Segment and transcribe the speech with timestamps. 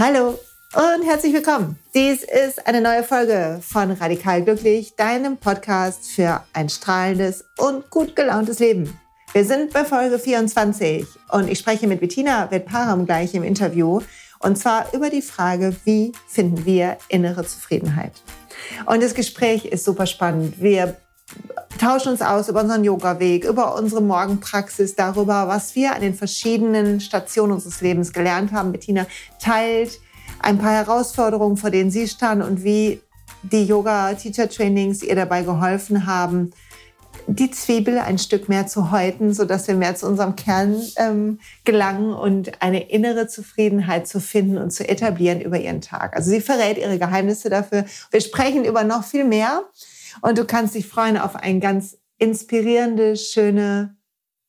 [0.00, 0.38] Hallo
[0.76, 1.76] und herzlich willkommen.
[1.92, 8.14] Dies ist eine neue Folge von Radikal Glücklich, deinem Podcast für ein strahlendes und gut
[8.14, 8.96] gelauntes Leben.
[9.32, 14.00] Wir sind bei Folge 24 und ich spreche mit Bettina Wettparam gleich im Interview
[14.38, 18.12] und zwar über die Frage, wie finden wir innere Zufriedenheit.
[18.86, 20.62] Und das Gespräch ist super spannend.
[20.62, 20.96] Wir
[21.78, 27.00] tauschen uns aus über unseren Yoga-Weg, über unsere Morgenpraxis, darüber, was wir an den verschiedenen
[27.00, 28.72] Stationen unseres Lebens gelernt haben.
[28.72, 29.06] Bettina
[29.40, 30.00] teilt
[30.40, 33.00] ein paar Herausforderungen, vor denen sie stand und wie
[33.42, 36.52] die Yoga-Teacher-Trainings ihr dabei geholfen haben,
[37.26, 42.14] die Zwiebel ein Stück mehr zu häuten, sodass wir mehr zu unserem Kern ähm, gelangen
[42.14, 46.16] und eine innere Zufriedenheit zu finden und zu etablieren über ihren Tag.
[46.16, 47.84] Also sie verrät ihre Geheimnisse dafür.
[48.10, 49.64] Wir sprechen über noch viel mehr.
[50.22, 53.96] Und du kannst dich freuen auf eine ganz inspirierende, schöne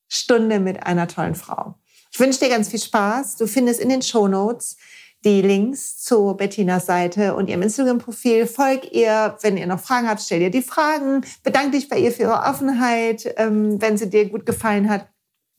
[0.08, 1.76] Stunde mit einer tollen Frau.
[2.12, 3.38] Ich wünsche dir ganz viel Spaß.
[3.38, 4.78] Du findest in den Show Notes
[5.26, 8.48] die Links zu Bettinas Seite und ihrem Instagram-Profil.
[8.48, 11.26] Folg ihr, wenn ihr noch Fragen habt, stell ihr die Fragen.
[11.44, 15.08] Bedank dich bei ihr für ihre Offenheit, ähm, wenn sie dir gut gefallen hat.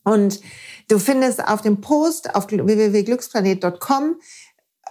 [0.03, 0.41] Und
[0.89, 4.15] du findest auf dem Post auf www.glücksplanet.com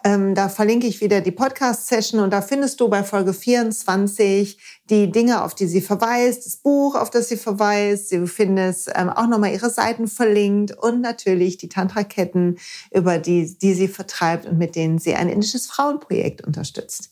[0.05, 4.59] ähm, da verlinke ich wieder die Podcast-Session und da findest du bei Folge 24
[4.91, 8.13] die Dinge, auf die sie verweist, das Buch, auf das sie verweist.
[8.13, 12.59] Du findest ähm, auch nochmal ihre Seiten verlinkt und natürlich die Tantra-Ketten,
[12.91, 17.11] über die, die sie vertreibt und mit denen sie ein indisches Frauenprojekt unterstützt.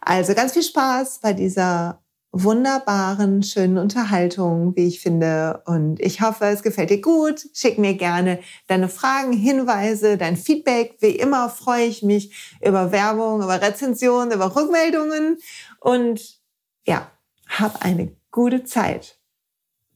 [0.00, 2.02] Also ganz viel Spaß bei dieser
[2.32, 5.62] wunderbaren, schönen Unterhaltung, wie ich finde.
[5.66, 7.48] Und ich hoffe, es gefällt dir gut.
[7.54, 10.96] Schick mir gerne deine Fragen, Hinweise, dein Feedback.
[11.00, 15.38] Wie immer freue ich mich über Werbung, über Rezensionen, über Rückmeldungen.
[15.80, 16.40] Und
[16.86, 17.10] ja,
[17.48, 19.18] hab eine gute Zeit.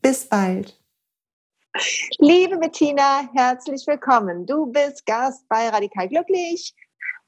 [0.02, 0.78] Bis bald.
[2.18, 4.46] Liebe Bettina, herzlich willkommen.
[4.46, 6.74] Du bist Gast bei Radikal Glücklich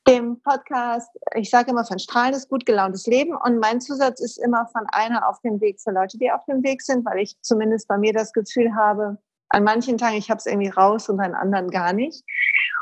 [0.09, 3.37] dem Podcast, ich sage immer von strahlendes, gut gelauntes Leben.
[3.37, 6.62] Und mein Zusatz ist immer von einer auf dem Weg für Leute, die auf dem
[6.62, 9.19] Weg sind, weil ich zumindest bei mir das Gefühl habe,
[9.49, 12.25] an manchen Tagen, ich habe es irgendwie raus und an anderen gar nicht.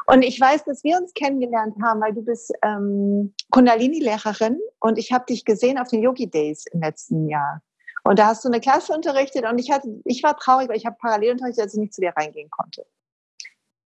[0.06, 5.12] Und ich weiß, dass wir uns kennengelernt haben, weil du bist ähm, Kundalini-Lehrerin und ich
[5.12, 7.62] habe dich gesehen auf den Yogi Days im letzten Jahr.
[8.02, 10.84] Und da hast du eine Klasse unterrichtet und ich hatte, ich war traurig, weil ich
[10.84, 12.84] habe parallel unterrichtet, als ich nicht zu dir reingehen konnte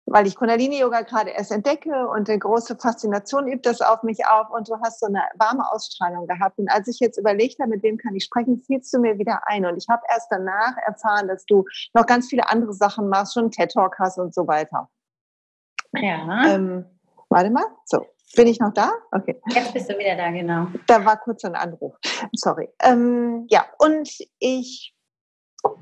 [0.07, 4.51] weil ich Kundalini-Yoga gerade erst entdecke und eine große Faszination übt das auf mich auf
[4.51, 6.59] und du hast so eine warme Ausstrahlung gehabt.
[6.59, 9.41] Und als ich jetzt überlegt habe, mit wem kann ich sprechen, fielst du mir wieder
[9.47, 9.67] ein.
[9.67, 13.51] Und ich habe erst danach erfahren, dass du noch ganz viele andere Sachen machst, schon
[13.51, 14.89] TED-Talk hast und so weiter.
[15.93, 16.55] Ja.
[16.55, 16.87] Ähm,
[17.29, 18.07] warte mal, so.
[18.35, 18.91] Bin ich noch da?
[19.13, 19.41] Okay.
[19.51, 20.67] Jetzt bist du wieder da, genau.
[20.89, 21.95] Da war kurz ein Anruf.
[22.33, 22.69] Sorry.
[22.83, 24.96] Ähm, ja, und ich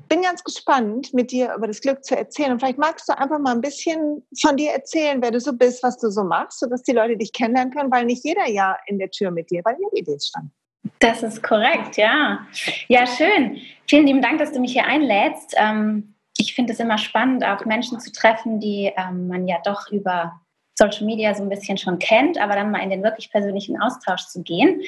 [0.07, 2.51] bin ganz gespannt, mit dir über das Glück zu erzählen.
[2.51, 5.83] Und vielleicht magst du einfach mal ein bisschen von dir erzählen, wer du so bist,
[5.83, 8.99] was du so machst, sodass die Leute dich kennenlernen können, weil nicht jeder ja in
[8.99, 10.51] der Tür mit dir bei Idee stand.
[10.99, 12.45] Das ist korrekt, ja.
[12.87, 13.59] Ja, schön.
[13.87, 15.55] Vielen lieben Dank, dass du mich hier einlädst.
[15.57, 19.91] Ähm, ich finde es immer spannend, auch Menschen zu treffen, die ähm, man ja doch
[19.91, 20.39] über
[20.77, 24.27] Social Media so ein bisschen schon kennt, aber dann mal in den wirklich persönlichen Austausch
[24.27, 24.81] zu gehen.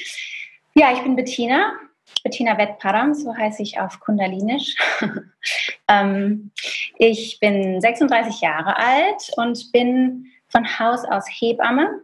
[0.76, 1.74] Ja, ich bin Bettina,
[2.24, 4.76] Bettina Wettparam, so heiße ich auf Kundalinisch.
[5.88, 6.52] ähm,
[6.98, 12.02] ich bin 36 Jahre alt und bin von Haus aus Hebamme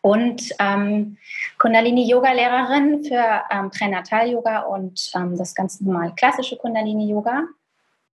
[0.00, 1.18] und ähm,
[1.58, 7.44] Kundalini-Yoga-Lehrerin für ähm, Pränatal-Yoga und ähm, das ganz normal klassische Kundalini-Yoga.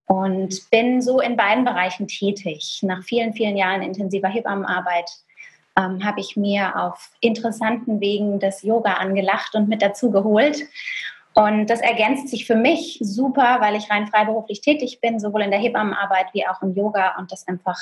[0.09, 2.79] Und bin so in beiden Bereichen tätig.
[2.81, 5.09] Nach vielen, vielen Jahren intensiver Hebammenarbeit
[5.77, 10.63] ähm, habe ich mir auf interessanten Wegen das Yoga angelacht und mit dazu geholt.
[11.33, 15.51] Und das ergänzt sich für mich super, weil ich rein freiberuflich tätig bin, sowohl in
[15.51, 17.77] der Hebammenarbeit wie auch im Yoga und das einfach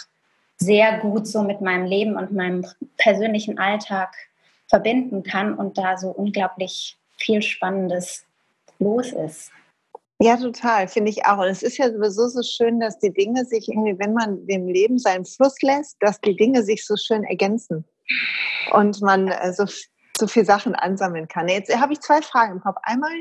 [0.57, 2.65] sehr gut so mit meinem Leben und meinem
[2.97, 4.13] persönlichen Alltag
[4.67, 8.25] verbinden kann und da so unglaublich viel Spannendes
[8.79, 9.51] los ist.
[10.21, 11.39] Ja, total, finde ich auch.
[11.39, 14.67] Und es ist ja sowieso so schön, dass die Dinge sich irgendwie, wenn man dem
[14.67, 17.83] Leben seinen Fluss lässt, dass die Dinge sich so schön ergänzen
[18.71, 19.65] und man äh, so,
[20.17, 21.49] so viel Sachen ansammeln kann.
[21.49, 22.77] Jetzt habe ich zwei Fragen im Kopf.
[22.83, 23.11] Einmal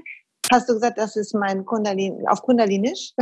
[0.53, 3.13] hast du gesagt, das ist mein Kundalini, auf Kundalinisch.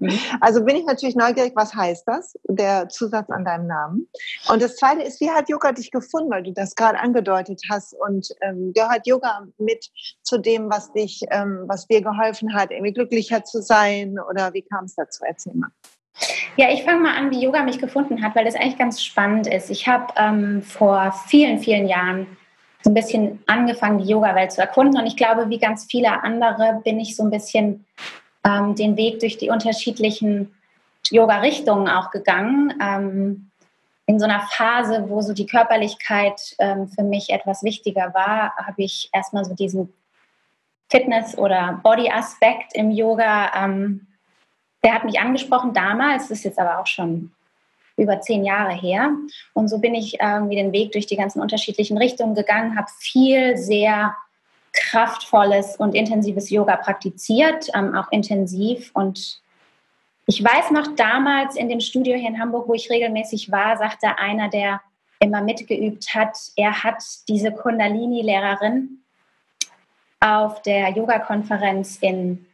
[0.00, 0.18] Mhm.
[0.40, 4.08] Also bin ich natürlich neugierig, was heißt das, der Zusatz an deinem Namen?
[4.48, 7.94] Und das Zweite ist, wie hat Yoga dich gefunden, weil du das gerade angedeutet hast
[7.94, 9.90] und ähm, gehört Yoga mit
[10.22, 14.62] zu dem, was dich, ähm, was dir geholfen hat, irgendwie glücklicher zu sein oder wie
[14.62, 15.24] kam es dazu?
[15.26, 15.70] Erzähl mal.
[16.56, 19.46] Ja, ich fange mal an, wie Yoga mich gefunden hat, weil das eigentlich ganz spannend
[19.46, 19.70] ist.
[19.70, 22.26] Ich habe ähm, vor vielen, vielen Jahren
[22.82, 25.00] so ein bisschen angefangen, die Yoga-Welt zu erkunden.
[25.00, 27.86] Und ich glaube, wie ganz viele andere bin ich so ein bisschen
[28.44, 30.54] ähm, den Weg durch die unterschiedlichen
[31.10, 32.74] Yoga-Richtungen auch gegangen.
[32.80, 33.50] Ähm,
[34.06, 38.82] in so einer Phase, wo so die Körperlichkeit ähm, für mich etwas wichtiger war, habe
[38.82, 39.92] ich erstmal so diesen
[40.90, 44.06] Fitness- oder Body-Aspekt im Yoga, ähm,
[44.84, 47.32] der hat mich angesprochen damals, ist jetzt aber auch schon
[47.96, 49.12] über zehn Jahre her.
[49.52, 53.56] Und so bin ich irgendwie den Weg durch die ganzen unterschiedlichen Richtungen gegangen, habe viel
[53.56, 54.16] sehr
[54.72, 58.90] kraftvolles und intensives Yoga praktiziert, ähm, auch intensiv.
[58.94, 59.40] Und
[60.26, 64.18] ich weiß noch damals in dem Studio hier in Hamburg, wo ich regelmäßig war, sagte
[64.18, 64.80] einer, der
[65.18, 69.02] immer mitgeübt hat, er hat diese Kundalini-Lehrerin
[70.20, 72.46] auf der Yoga-Konferenz in,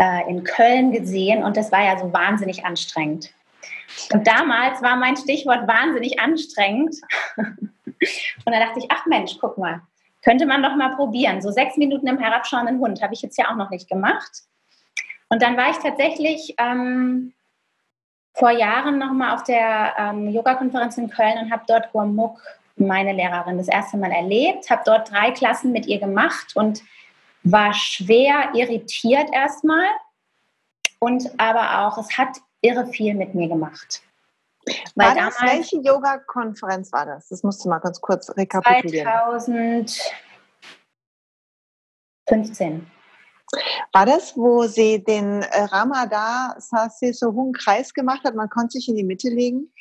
[0.00, 3.32] äh, in Köln gesehen und das war ja so wahnsinnig anstrengend.
[4.12, 6.96] Und damals war mein Stichwort wahnsinnig anstrengend.
[7.36, 9.80] Und da dachte ich, ach Mensch, guck mal,
[10.26, 11.40] könnte man doch mal probieren.
[11.40, 14.42] So sechs Minuten im herabschauenden Hund habe ich jetzt ja auch noch nicht gemacht.
[15.28, 17.32] Und dann war ich tatsächlich ähm,
[18.34, 22.40] vor Jahren nochmal auf der ähm, Yoga-Konferenz in Köln und habe dort Gurmuk,
[22.74, 26.82] meine Lehrerin, das erste Mal erlebt, habe dort drei Klassen mit ihr gemacht und
[27.44, 29.86] war schwer irritiert erstmal
[30.98, 34.02] und aber auch, es hat irre viel mit mir gemacht.
[34.94, 37.28] Weil war das, damals, welche Yoga-Konferenz war das?
[37.28, 39.08] Das musst du mal ganz kurz rekapitulieren.
[42.28, 42.90] 2015.
[43.92, 48.34] War das, wo sie den äh, Ramada Sase Sohun Kreis gemacht hat?
[48.34, 49.72] Man konnte sich in die Mitte legen?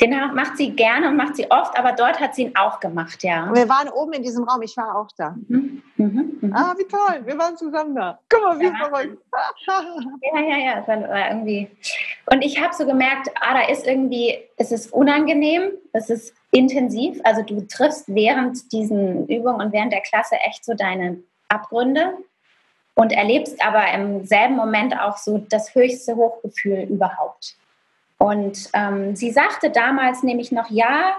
[0.00, 3.22] Den macht sie gerne und macht sie oft, aber dort hat sie ihn auch gemacht,
[3.22, 3.48] ja.
[3.54, 5.36] wir waren oben in diesem Raum, ich war auch da.
[5.48, 5.82] Mhm.
[5.96, 6.38] Mhm.
[6.40, 6.52] Mhm.
[6.52, 8.18] Ah, wie toll, wir waren zusammen da.
[8.28, 8.74] Guck mal, wie ja.
[8.74, 9.22] verrückt.
[10.34, 11.70] ja, ja, ja, das war irgendwie.
[12.26, 17.20] Und ich habe so gemerkt, ah, da ist irgendwie, es ist unangenehm, es ist intensiv.
[17.22, 22.14] Also du triffst während diesen Übungen und während der Klasse echt so deine Abgründe
[22.94, 27.56] und erlebst aber im selben Moment auch so das höchste Hochgefühl überhaupt.
[28.18, 31.16] Und ähm, sie sagte damals nämlich noch, ja,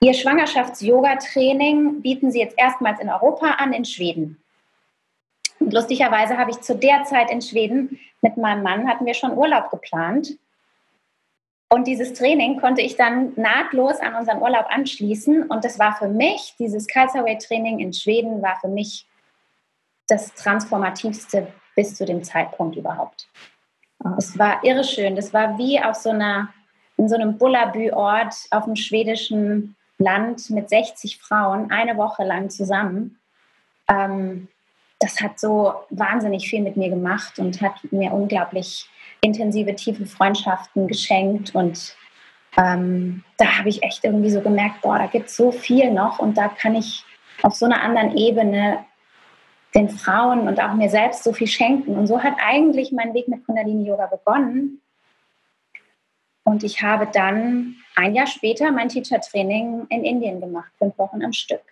[0.00, 4.42] ihr Schwangerschafts-Yoga-Training bieten sie jetzt erstmals in Europa an, in Schweden.
[5.58, 9.36] Und lustigerweise habe ich zu der Zeit in Schweden mit meinem Mann, hatten wir schon
[9.36, 10.36] Urlaub geplant.
[11.70, 15.44] Und dieses Training konnte ich dann nahtlos an unseren Urlaub anschließen.
[15.44, 19.06] Und das war für mich, dieses Kaiserweight-Training in Schweden war für mich
[20.14, 23.28] das Transformativste bis zu dem Zeitpunkt überhaupt.
[24.02, 24.14] Ah.
[24.16, 25.16] Es war irre schön.
[25.16, 26.48] Das war wie auf so einer,
[26.96, 33.18] in so einem Bullabü-Ort auf dem schwedischen Land mit 60 Frauen eine Woche lang zusammen.
[33.88, 34.48] Ähm,
[35.00, 38.88] das hat so wahnsinnig viel mit mir gemacht und hat mir unglaublich
[39.20, 41.54] intensive, tiefe Freundschaften geschenkt.
[41.56, 41.96] Und
[42.56, 46.20] ähm, da habe ich echt irgendwie so gemerkt, boah, da gibt es so viel noch
[46.20, 47.04] und da kann ich
[47.42, 48.84] auf so einer anderen Ebene
[49.74, 51.96] den Frauen und auch mir selbst so viel schenken.
[51.96, 54.80] Und so hat eigentlich mein Weg mit Kundalini Yoga begonnen.
[56.44, 61.24] Und ich habe dann ein Jahr später mein Teacher Training in Indien gemacht, fünf Wochen
[61.24, 61.64] am Stück.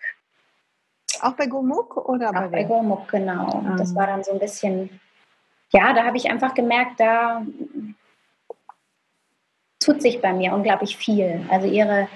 [1.21, 3.63] Auch bei Gomuk oder auch bei, bei Gomuk, genau.
[3.67, 3.77] Ah.
[3.77, 5.01] Das war dann so ein bisschen,
[5.71, 7.47] ja, da habe ich einfach gemerkt, da
[9.79, 11.45] tut sich bei mir unglaublich viel.
[11.51, 12.09] Also ihre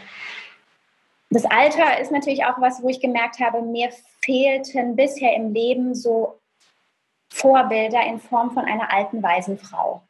[1.31, 3.91] das Alter ist natürlich auch was, wo ich gemerkt habe, mir
[4.27, 6.41] fehlten bisher im Leben so
[7.31, 10.03] Vorbilder in Form von einer alten, weisen Frau.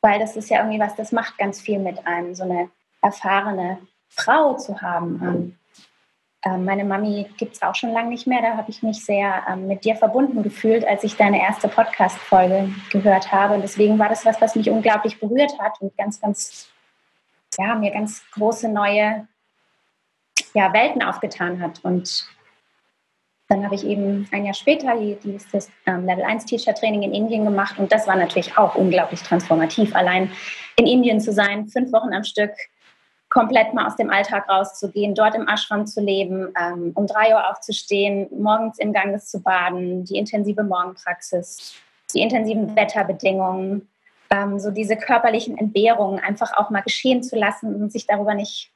[0.00, 2.70] Weil das ist ja irgendwie was, das macht ganz viel mit einem, so eine
[3.02, 5.20] erfahrene Frau zu haben.
[5.22, 5.58] Ähm,
[6.44, 8.42] ähm meine Mami gibt es auch schon lange nicht mehr.
[8.42, 12.72] Da habe ich mich sehr ähm, mit dir verbunden gefühlt, als ich deine erste Podcast-Folge
[12.90, 13.54] gehört habe.
[13.54, 16.68] Und deswegen war das was, was mich unglaublich berührt hat und ganz, ganz,
[17.58, 19.26] ja, mir ganz große neue
[20.54, 21.84] ja, Welten aufgetan hat.
[21.84, 22.26] Und
[23.48, 27.44] dann habe ich eben ein Jahr später dieses ähm, Level 1 Teacher Training in Indien
[27.44, 30.30] gemacht und das war natürlich auch unglaublich transformativ, allein
[30.76, 32.52] in Indien zu sein, fünf Wochen am Stück,
[33.28, 37.50] komplett mal aus dem Alltag rauszugehen, dort im Ashram zu leben, ähm, um drei Uhr
[37.50, 41.74] aufzustehen, morgens im Ganges zu baden, die intensive Morgenpraxis,
[42.14, 43.88] die intensiven Wetterbedingungen,
[44.28, 48.70] ähm, so diese körperlichen Entbehrungen einfach auch mal geschehen zu lassen und sich darüber nicht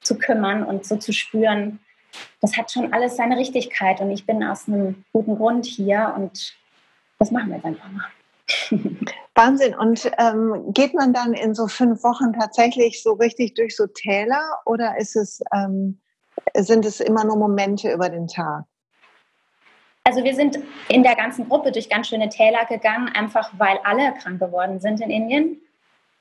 [0.00, 1.78] zu kümmern und so zu spüren,
[2.40, 6.56] das hat schon alles seine Richtigkeit und ich bin aus einem guten Grund hier und
[7.18, 8.06] das machen wir jetzt einfach mal.
[9.34, 9.74] Wahnsinn.
[9.74, 14.42] Und ähm, geht man dann in so fünf Wochen tatsächlich so richtig durch so Täler
[14.64, 16.00] oder ist es, ähm,
[16.54, 18.64] sind es immer nur Momente über den Tag?
[20.04, 20.58] Also wir sind
[20.88, 25.00] in der ganzen Gruppe durch ganz schöne Täler gegangen, einfach weil alle krank geworden sind
[25.00, 25.60] in Indien.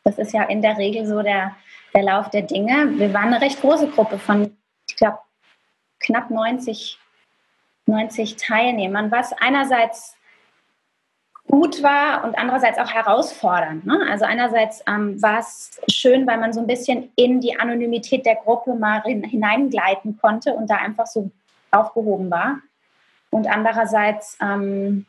[0.04, 1.56] Das ist ja in der Regel so der,
[1.94, 2.98] der Lauf der Dinge.
[2.98, 4.58] Wir waren eine recht große Gruppe von,
[4.90, 5.20] ich glaube,
[6.06, 7.00] knapp 90,
[7.88, 10.16] 90 Teilnehmern, was einerseits
[11.48, 13.86] gut war und andererseits auch herausfordernd.
[13.86, 14.00] Ne?
[14.10, 18.36] Also einerseits ähm, war es schön, weil man so ein bisschen in die Anonymität der
[18.36, 21.30] Gruppe mal hineingleiten konnte und da einfach so
[21.72, 22.58] aufgehoben war.
[23.30, 25.06] Und andererseits ähm,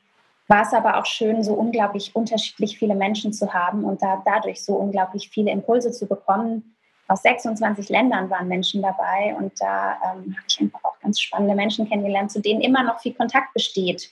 [0.49, 4.65] war es aber auch schön, so unglaublich unterschiedlich viele Menschen zu haben und da dadurch
[4.65, 6.77] so unglaublich viele Impulse zu bekommen.
[7.09, 11.89] Aus 26 Ländern waren Menschen dabei und da ähm, habe ich einfach ganz spannende Menschen
[11.89, 14.11] kennengelernt, zu denen immer noch viel Kontakt besteht.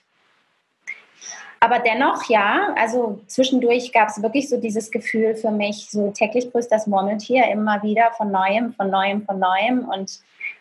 [1.59, 6.53] Aber dennoch, ja, also zwischendurch gab es wirklich so dieses Gefühl für mich, so täglich
[6.53, 10.21] grüßt das Murmeltier immer wieder von neuem, von neuem, von neuem und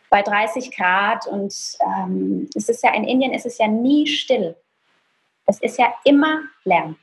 [0.10, 4.56] bei 30 Grad und ähm, es ist ja in Indien ist es ja nie still.
[5.46, 6.96] Es ist ja immer Lärm.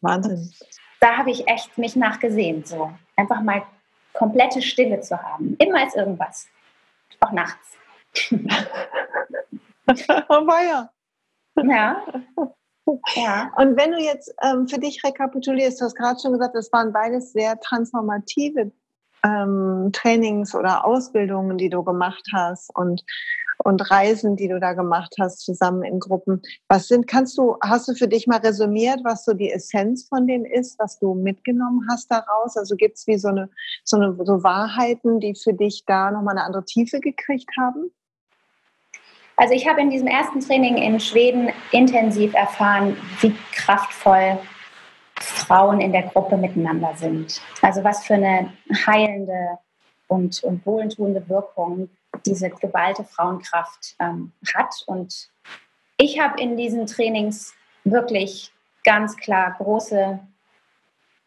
[0.00, 0.52] Wahnsinn.
[1.00, 3.62] Da habe ich echt mich nachgesehen, so einfach mal
[4.12, 5.56] komplette Stille zu haben.
[5.58, 6.46] Immer ist irgendwas,
[7.20, 7.76] auch nachts.
[10.28, 10.90] Oh weia.
[11.56, 12.04] Ja.
[13.14, 13.52] Ja.
[13.56, 16.92] Und wenn du jetzt ähm, für dich rekapitulierst, du hast gerade schon gesagt, das waren
[16.92, 18.70] beides sehr transformative
[19.24, 23.04] ähm, Trainings oder Ausbildungen, die du gemacht hast und,
[23.64, 26.42] und Reisen, die du da gemacht hast, zusammen in Gruppen.
[26.68, 30.26] Was sind, kannst du, hast du für dich mal resümiert, was so die Essenz von
[30.26, 32.56] denen ist, was du mitgenommen hast daraus?
[32.56, 33.50] Also gibt es wie so eine,
[33.84, 37.90] so eine so Wahrheiten, die für dich da nochmal eine andere Tiefe gekriegt haben?
[39.36, 44.38] Also ich habe in diesem ersten Training in Schweden intensiv erfahren, wie kraftvoll
[45.20, 47.40] Frauen in der Gruppe miteinander sind.
[47.60, 48.52] Also was für eine
[48.86, 49.58] heilende
[50.08, 51.90] und, und wohltuende Wirkung
[52.24, 54.74] diese geballte Frauenkraft ähm, hat.
[54.86, 55.28] Und
[55.98, 58.52] ich habe in diesen Trainings wirklich
[58.84, 60.18] ganz klar große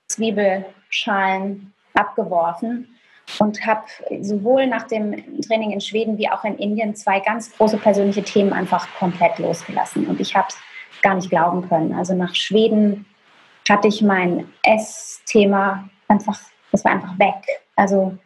[0.08, 2.99] Zwiebelschalen abgeworfen
[3.40, 3.84] und habe
[4.22, 8.54] sowohl nach dem Training in Schweden wie auch in Indien zwei ganz große persönliche Themen
[8.54, 10.08] einfach komplett losgelassen.
[10.08, 10.58] Und ich habe es
[11.02, 11.94] gar nicht glauben können.
[11.94, 13.06] Also nach Schweden
[13.70, 16.40] hatte ich mein Essthema einfach,
[16.72, 17.62] das war einfach weg.
[17.76, 18.18] Also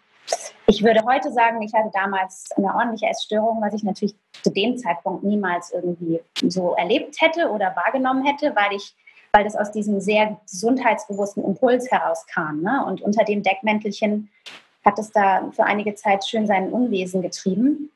[0.68, 4.78] ich würde heute sagen, ich hatte damals eine ordentliche Essstörung, was ich natürlich zu dem
[4.78, 8.96] Zeitpunkt niemals irgendwie so erlebt hätte oder wahrgenommen hätte, weil ich,
[9.32, 12.62] weil das aus diesem sehr gesundheitsbewussten Impuls herauskam.
[12.62, 12.86] Ne?
[12.86, 14.30] Und unter dem Deckmäntelchen
[14.86, 17.90] hat es da für einige Zeit schön seinen Unwesen getrieben.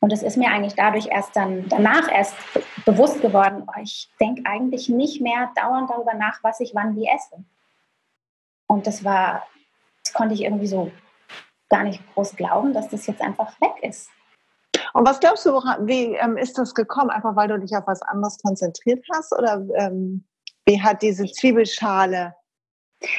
[0.00, 2.34] Und es ist mir eigentlich dadurch erst dann danach erst
[2.84, 7.06] bewusst geworden, oh, ich denke eigentlich nicht mehr dauernd darüber nach, was ich wann wie
[7.06, 7.42] esse.
[8.66, 9.46] Und das war,
[10.04, 10.90] das konnte ich irgendwie so
[11.70, 14.10] gar nicht groß glauben, dass das jetzt einfach weg ist.
[14.92, 17.10] Und was glaubst du, wie ähm, ist das gekommen?
[17.10, 19.32] Einfach weil du dich auf was anderes konzentriert hast?
[19.32, 20.24] Oder ähm,
[20.66, 22.34] wie hat diese Zwiebelschale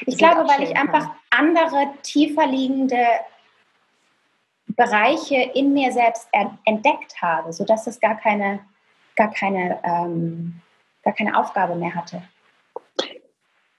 [0.05, 3.05] ich glaube, weil ich einfach andere, tiefer liegende
[4.67, 6.27] Bereiche in mir selbst
[6.65, 8.59] entdeckt habe, sodass es gar keine,
[9.15, 10.61] gar keine, ähm,
[11.03, 12.21] gar keine Aufgabe mehr hatte.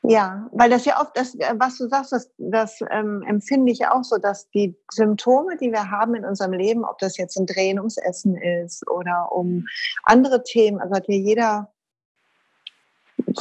[0.09, 3.89] Ja, weil das ja oft, das, äh, was du sagst, das, das ähm, empfinde ich
[3.89, 7.47] auch so, dass die Symptome, die wir haben in unserem Leben, ob das jetzt ein
[7.47, 9.67] Drehen ums Essen ist oder um
[10.05, 11.73] andere Themen, also hat ja jeder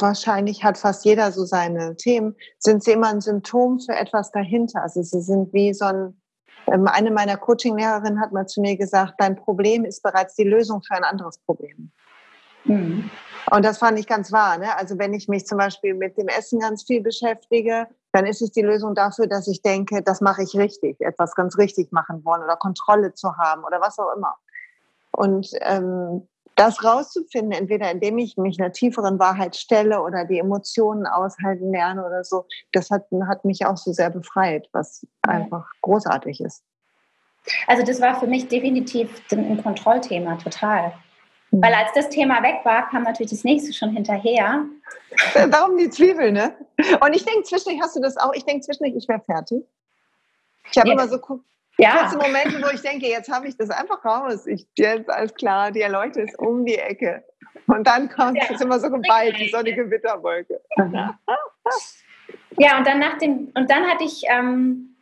[0.00, 4.82] wahrscheinlich hat fast jeder so seine Themen, sind sie immer ein Symptom für etwas dahinter.
[4.82, 6.20] Also sie sind wie so ein,
[6.66, 10.82] ähm, eine meiner Coaching-Lehrerinnen hat mal zu mir gesagt, dein Problem ist bereits die Lösung
[10.82, 11.90] für ein anderes Problem.
[12.64, 13.10] Mhm.
[13.50, 14.58] Und das fand ich ganz wahr.
[14.58, 14.76] Ne?
[14.76, 18.50] Also wenn ich mich zum Beispiel mit dem Essen ganz viel beschäftige, dann ist es
[18.50, 22.42] die Lösung dafür, dass ich denke, das mache ich richtig, etwas ganz richtig machen wollen
[22.42, 24.34] oder Kontrolle zu haben oder was auch immer.
[25.12, 31.06] Und ähm, das rauszufinden, entweder indem ich mich einer tieferen Wahrheit stelle oder die Emotionen
[31.06, 36.40] aushalten lerne oder so, das hat, hat mich auch so sehr befreit, was einfach großartig
[36.40, 36.64] ist.
[37.66, 40.92] Also das war für mich definitiv ein Kontrollthema, total.
[41.50, 41.62] Mhm.
[41.62, 44.64] Weil als das Thema weg war, kam natürlich das nächste schon hinterher.
[45.50, 46.56] Darum die Zwiebel, ne?
[47.00, 49.62] Und ich denke zwischendurch, hast du das auch, ich denke zwischendurch, ich wäre fertig.
[50.72, 50.94] Ich habe ja.
[50.94, 51.20] immer so,
[51.78, 52.02] ja.
[52.02, 54.46] kurze Momente, wo ich denke, jetzt habe ich das einfach raus.
[54.46, 57.24] Ich, jetzt alles klar, die Erleuchte ist um die Ecke.
[57.66, 60.60] Und dann kommt es immer so geballt, die sonnige Witterwolke.
[62.58, 64.96] Ja, und dann nach dem, und dann hatte ich, ähm,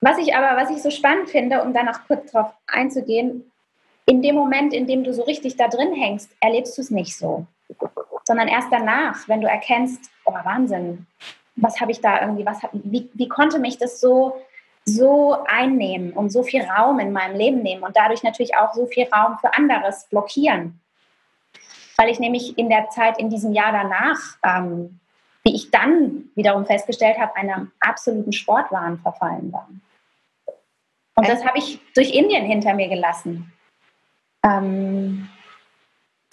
[0.00, 3.50] was ich aber, was ich so spannend finde, um danach kurz drauf einzugehen,
[4.06, 7.16] in dem Moment, in dem du so richtig da drin hängst, erlebst du es nicht
[7.16, 7.46] so.
[8.24, 11.06] Sondern erst danach, wenn du erkennst, oh Wahnsinn,
[11.56, 14.42] was habe ich da irgendwie, was wie, wie konnte mich das so
[14.84, 18.86] so einnehmen und so viel Raum in meinem Leben nehmen und dadurch natürlich auch so
[18.86, 20.80] viel Raum für anderes blockieren.
[21.96, 24.98] Weil ich nämlich in der Zeit, in diesem Jahr danach, ähm,
[25.44, 29.68] wie ich dann wiederum festgestellt habe, einem absoluten Sportwahn verfallen war.
[31.14, 33.52] Und das habe ich durch Indien hinter mir gelassen.
[34.44, 35.28] Ähm,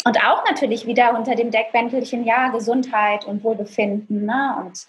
[0.05, 4.25] und auch natürlich wieder unter dem Deckbändelchen, ja, Gesundheit und Wohlbefinden.
[4.25, 4.55] Ne?
[4.59, 4.87] Und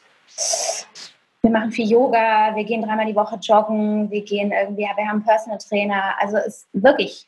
[1.43, 5.25] wir machen viel Yoga, wir gehen dreimal die Woche joggen, wir gehen irgendwie, wir haben
[5.25, 6.15] Personal Trainer.
[6.21, 7.27] Also es ist wirklich,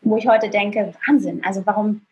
[0.00, 1.44] wo ich heute denke, Wahnsinn.
[1.44, 2.02] Also warum?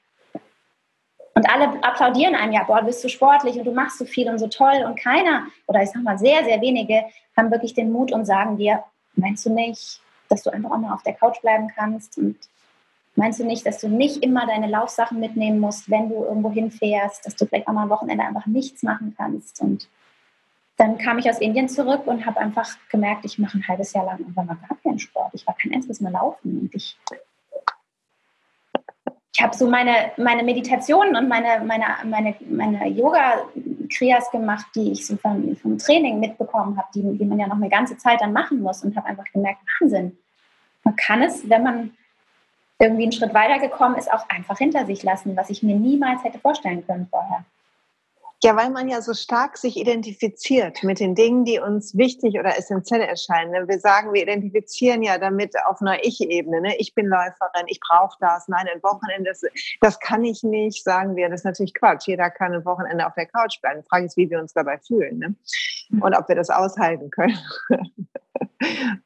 [1.35, 4.39] Und alle applaudieren einem ja, boah, bist du sportlich und du machst so viel und
[4.39, 4.85] so toll.
[4.87, 7.05] Und keiner, oder ich sag mal, sehr, sehr wenige
[7.37, 8.85] haben wirklich den Mut und sagen dir,
[9.17, 12.17] meinst du nicht, dass du einfach auch mal auf der Couch bleiben kannst?
[12.17, 12.37] Und
[13.17, 17.27] meinst du nicht, dass du nicht immer deine Laufsachen mitnehmen musst, wenn du irgendwo hinfährst,
[17.27, 19.61] dass du vielleicht auch mal am Wochenende einfach nichts machen kannst?
[19.61, 19.89] Und
[20.77, 24.07] dann kam ich aus Indien zurück und habe einfach gemerkt, ich mache ein halbes Jahr
[24.07, 25.31] lang einfach mal gar keinen Sport.
[25.33, 26.61] Ich war kein einziges Mal laufen.
[26.61, 26.97] Und ich,
[29.33, 35.07] ich habe so meine, meine Meditationen und meine, meine, meine, meine Yoga-Kriyas gemacht, die ich
[35.07, 38.33] so vom, vom Training mitbekommen habe, die, die man ja noch eine ganze Zeit dann
[38.33, 38.83] machen muss.
[38.83, 40.19] Und habe einfach gemerkt, Wahnsinn.
[40.83, 41.97] Man kann es, wenn man
[42.81, 46.25] irgendwie einen Schritt weiter gekommen ist, auch einfach hinter sich lassen, was ich mir niemals
[46.25, 47.45] hätte vorstellen können vorher.
[48.45, 52.59] Ja, weil man ja so stark sich identifiziert mit den Dingen, die uns wichtig oder
[52.59, 53.53] essentiell erscheinen.
[53.53, 53.67] Ne?
[53.67, 56.61] Wir sagen, wir identifizieren ja damit auf einer Ich-Ebene.
[56.61, 56.77] Ne?
[56.77, 58.47] Ich bin Läuferin, ich brauche das.
[58.49, 59.45] Nein, ein Wochenende, das,
[59.81, 61.31] das kann ich nicht, sagen wir.
[61.31, 62.07] Das ist natürlich Quatsch.
[62.07, 63.81] Jeder kann ein Wochenende auf der Couch bleiben.
[63.81, 65.35] Die Frage ist, wie wir uns dabei fühlen ne?
[66.03, 67.39] und ob wir das aushalten können.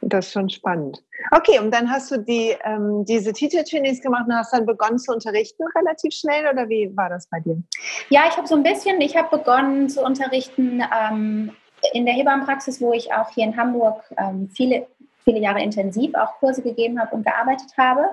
[0.00, 1.02] Das ist schon spannend.
[1.32, 5.12] Okay, und dann hast du die, ähm, diese Teacher-Trainings gemacht und hast dann begonnen zu
[5.12, 7.60] unterrichten relativ schnell oder wie war das bei dir?
[8.08, 11.52] Ja, ich habe so ein bisschen, ich habe begonnen zu unterrichten ähm,
[11.92, 14.86] in der Hebammenpraxis, wo ich auch hier in Hamburg ähm, viele,
[15.24, 18.10] viele Jahre intensiv auch Kurse gegeben habe und gearbeitet habe.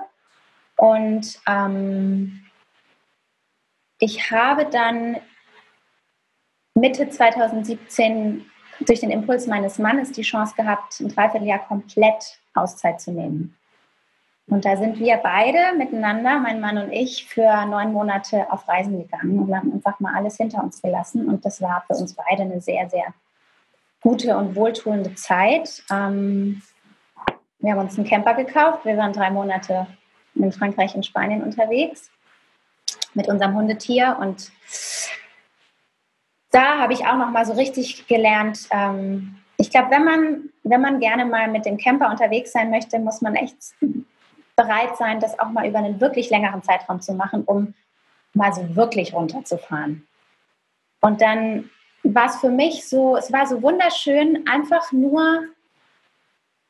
[0.76, 2.40] Und ähm,
[3.98, 5.16] ich habe dann
[6.74, 8.44] Mitte 2017
[8.80, 13.56] durch den Impuls meines Mannes die Chance gehabt, ein Dreivierteljahr komplett Auszeit zu nehmen.
[14.48, 18.98] Und da sind wir beide miteinander, mein Mann und ich, für neun Monate auf Reisen
[18.98, 21.28] gegangen und haben einfach mal alles hinter uns gelassen.
[21.28, 23.12] Und das war für uns beide eine sehr, sehr
[24.00, 25.82] gute und wohltuende Zeit.
[25.90, 26.62] Ähm,
[27.58, 28.84] wir haben uns einen Camper gekauft.
[28.84, 29.88] Wir waren drei Monate
[30.36, 32.10] in Frankreich und Spanien unterwegs
[33.14, 34.52] mit unserem Hundetier und
[36.56, 38.66] da habe ich auch noch mal so richtig gelernt.
[38.70, 42.98] Ähm, ich glaube, wenn man, wenn man gerne mal mit dem Camper unterwegs sein möchte,
[42.98, 43.56] muss man echt
[44.56, 47.74] bereit sein, das auch mal über einen wirklich längeren Zeitraum zu machen, um
[48.32, 50.06] mal so wirklich runterzufahren.
[51.02, 51.68] Und dann
[52.02, 55.44] war es für mich so, es war so wunderschön, einfach nur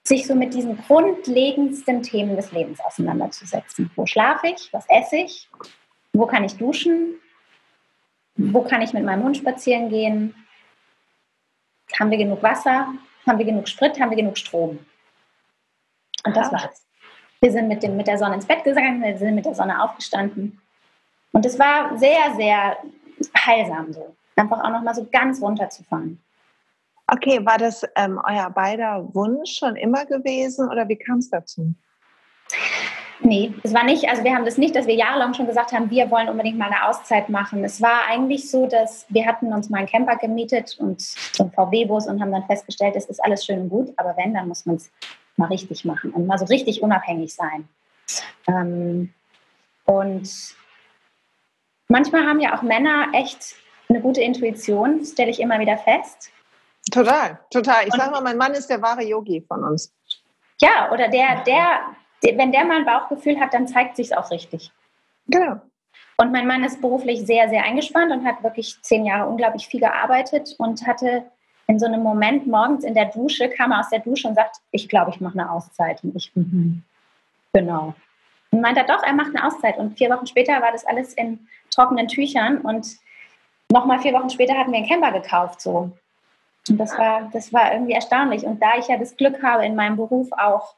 [0.03, 3.90] sich so mit diesen grundlegendsten Themen des Lebens auseinanderzusetzen.
[3.94, 4.72] Wo schlafe ich?
[4.72, 5.49] Was esse ich?
[6.12, 7.20] Wo kann ich duschen?
[8.37, 10.35] Wo kann ich mit meinem Hund spazieren gehen?
[11.99, 12.88] Haben wir genug Wasser?
[13.27, 13.99] Haben wir genug Sprit?
[13.99, 14.79] Haben wir genug Strom?
[16.25, 16.87] Und das war's.
[17.40, 19.83] Wir sind mit, dem, mit der Sonne ins Bett gegangen, wir sind mit der Sonne
[19.83, 20.61] aufgestanden.
[21.33, 22.79] Und es war sehr, sehr
[23.37, 24.16] heilsam so.
[24.37, 26.22] Einfach auch nochmal so ganz runterzufahren.
[27.07, 31.75] Okay, war das ähm, euer beider Wunsch schon immer gewesen oder wie kam es dazu?
[33.21, 35.91] Nee, es war nicht, also wir haben das nicht, dass wir jahrelang schon gesagt haben,
[35.91, 37.65] wir wollen unbedingt mal eine Auszeit machen.
[37.65, 41.53] Es war eigentlich so, dass wir hatten uns mal einen Camper gemietet und so einen
[41.53, 44.67] VW-Bus und haben dann festgestellt, es ist alles schön und gut, aber wenn, dann muss
[44.67, 44.91] man es
[45.37, 47.69] mal richtig machen und mal so richtig unabhängig sein.
[48.47, 49.13] Ähm,
[49.85, 50.31] und
[51.89, 53.57] manchmal haben ja auch Männer echt
[53.89, 56.31] eine gute Intuition, stelle ich immer wieder fest.
[56.91, 57.87] Total, total.
[57.87, 59.93] Ich sage mal, mein Mann ist der wahre Yogi von uns.
[60.61, 61.81] Ja, oder der, der
[62.23, 64.73] wenn der mal ein Bauchgefühl hat, dann zeigt sich auch richtig.
[65.29, 65.61] Genau.
[66.19, 69.81] Und mein Mann ist beruflich sehr, sehr eingespannt und hat wirklich zehn Jahre unglaublich viel
[69.81, 71.25] gearbeitet und hatte
[71.67, 74.57] in so einem Moment morgens in der Dusche, kam er aus der Dusche und sagt,
[74.71, 76.03] ich glaube, ich mache eine Auszeit.
[76.05, 76.83] Und ich, mhm.
[77.53, 77.95] genau.
[78.51, 79.77] Und meinte er doch, er macht eine Auszeit.
[79.77, 82.87] Und vier Wochen später war das alles in trockenen Tüchern und
[83.71, 85.61] nochmal vier Wochen später hatten wir einen Camper gekauft.
[85.61, 85.91] So.
[86.69, 88.45] Und das war, das war irgendwie erstaunlich.
[88.45, 90.75] Und da ich ja das Glück habe, in meinem Beruf auch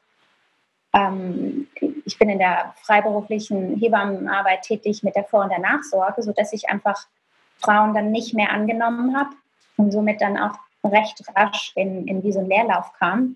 [2.05, 6.69] ich bin in der freiberuflichen Hebammenarbeit tätig mit der Vor- und der Nachsorge, sodass ich
[6.69, 7.07] einfach
[7.57, 9.29] Frauen dann nicht mehr angenommen habe
[9.77, 13.35] und somit dann auch recht rasch in, in ein Leerlauf kam.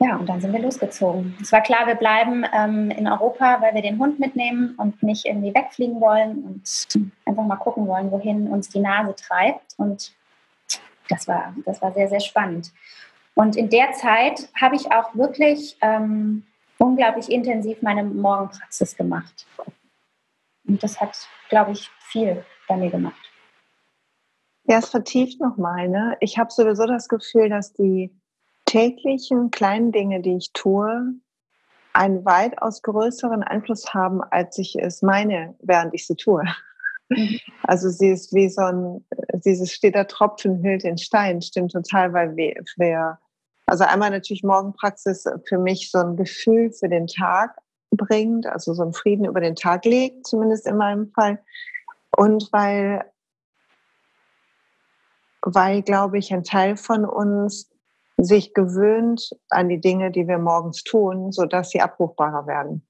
[0.00, 1.36] Ja, und dann sind wir losgezogen.
[1.42, 5.26] Es war klar, wir bleiben ähm, in Europa, weil wir den Hund mitnehmen und nicht
[5.26, 9.74] irgendwie wegfliegen wollen und einfach mal gucken wollen, wohin uns die Nase treibt.
[9.76, 10.12] Und
[11.08, 12.72] das war, das war sehr, sehr spannend.
[13.38, 16.42] Und in der Zeit habe ich auch wirklich ähm,
[16.76, 19.46] unglaublich intensiv meine Morgenpraxis gemacht.
[20.66, 21.16] Und das hat,
[21.48, 23.30] glaube ich, viel bei mir gemacht.
[24.64, 25.88] Ja, es vertieft nochmal.
[25.88, 26.16] Ne?
[26.18, 28.10] Ich habe sowieso das Gefühl, dass die
[28.66, 31.14] täglichen kleinen Dinge, die ich tue,
[31.92, 36.42] einen weitaus größeren Einfluss haben, als ich es meine, während ich sie tue.
[37.08, 37.38] Mhm.
[37.62, 39.06] Also sie ist wie so ein,
[39.44, 43.20] dieses steter Tropfen hüllt den Stein, stimmt total, weil wir, wir
[43.68, 47.56] also einmal natürlich Morgenpraxis für mich so ein Gefühl für den Tag
[47.90, 51.38] bringt, also so ein Frieden über den Tag legt, zumindest in meinem Fall.
[52.16, 53.04] Und weil,
[55.42, 57.70] weil glaube ich, ein Teil von uns
[58.16, 62.86] sich gewöhnt an die Dinge, die wir morgens tun, sodass sie abrufbarer werden.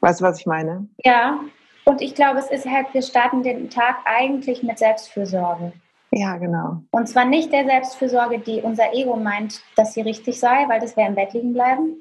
[0.00, 0.88] Weißt du, was ich meine?
[1.04, 1.40] Ja,
[1.84, 5.72] und ich glaube, es ist halt, wir starten den Tag eigentlich mit Selbstfürsorge.
[6.18, 6.82] Ja, genau.
[6.92, 10.96] Und zwar nicht der Selbstfürsorge, die unser Ego meint, dass sie richtig sei, weil das
[10.96, 11.96] wäre im Bett liegen bleiben.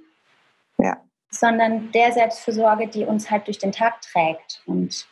[0.77, 1.01] Ja.
[1.31, 4.63] Sondern der Selbstfürsorge, die uns halt durch den Tag trägt.
[4.65, 5.05] Und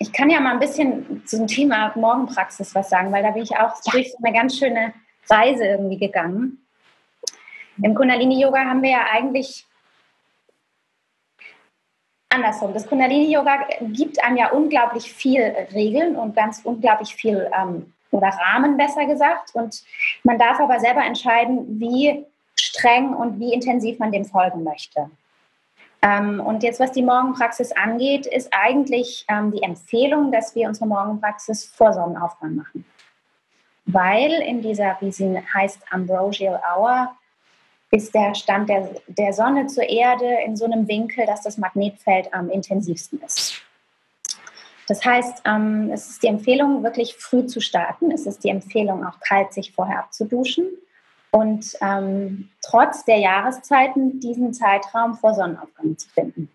[0.00, 3.56] ich kann ja mal ein bisschen zum Thema Morgenpraxis was sagen, weil da bin ich
[3.56, 3.92] auch ja.
[3.92, 4.92] durch eine ganz schöne
[5.28, 6.66] Reise irgendwie gegangen.
[7.80, 9.68] Im Kundalini-Yoga haben wir ja eigentlich
[12.28, 12.74] andersrum.
[12.74, 15.42] Das Kundalini-Yoga gibt einem ja unglaublich viel
[15.72, 19.54] Regeln und ganz unglaublich viel ähm, oder Rahmen besser gesagt.
[19.54, 19.82] Und
[20.22, 25.10] man darf aber selber entscheiden, wie streng und wie intensiv man dem folgen möchte.
[26.02, 30.86] Ähm, und jetzt, was die Morgenpraxis angeht, ist eigentlich ähm, die Empfehlung, dass wir unsere
[30.86, 32.84] Morgenpraxis vor Sonnenaufgang machen
[33.92, 37.14] weil in dieser, wie sie heißt, Ambrosial Hour,
[37.90, 42.32] ist der Stand der, der Sonne zur Erde in so einem Winkel, dass das Magnetfeld
[42.32, 43.62] am intensivsten ist.
[44.90, 48.10] Das heißt, ähm, es ist die Empfehlung, wirklich früh zu starten.
[48.10, 50.66] Es ist die Empfehlung, auch kalt sich vorher abzuduschen
[51.30, 56.50] und ähm, trotz der Jahreszeiten diesen Zeitraum vor Sonnenaufgang zu finden.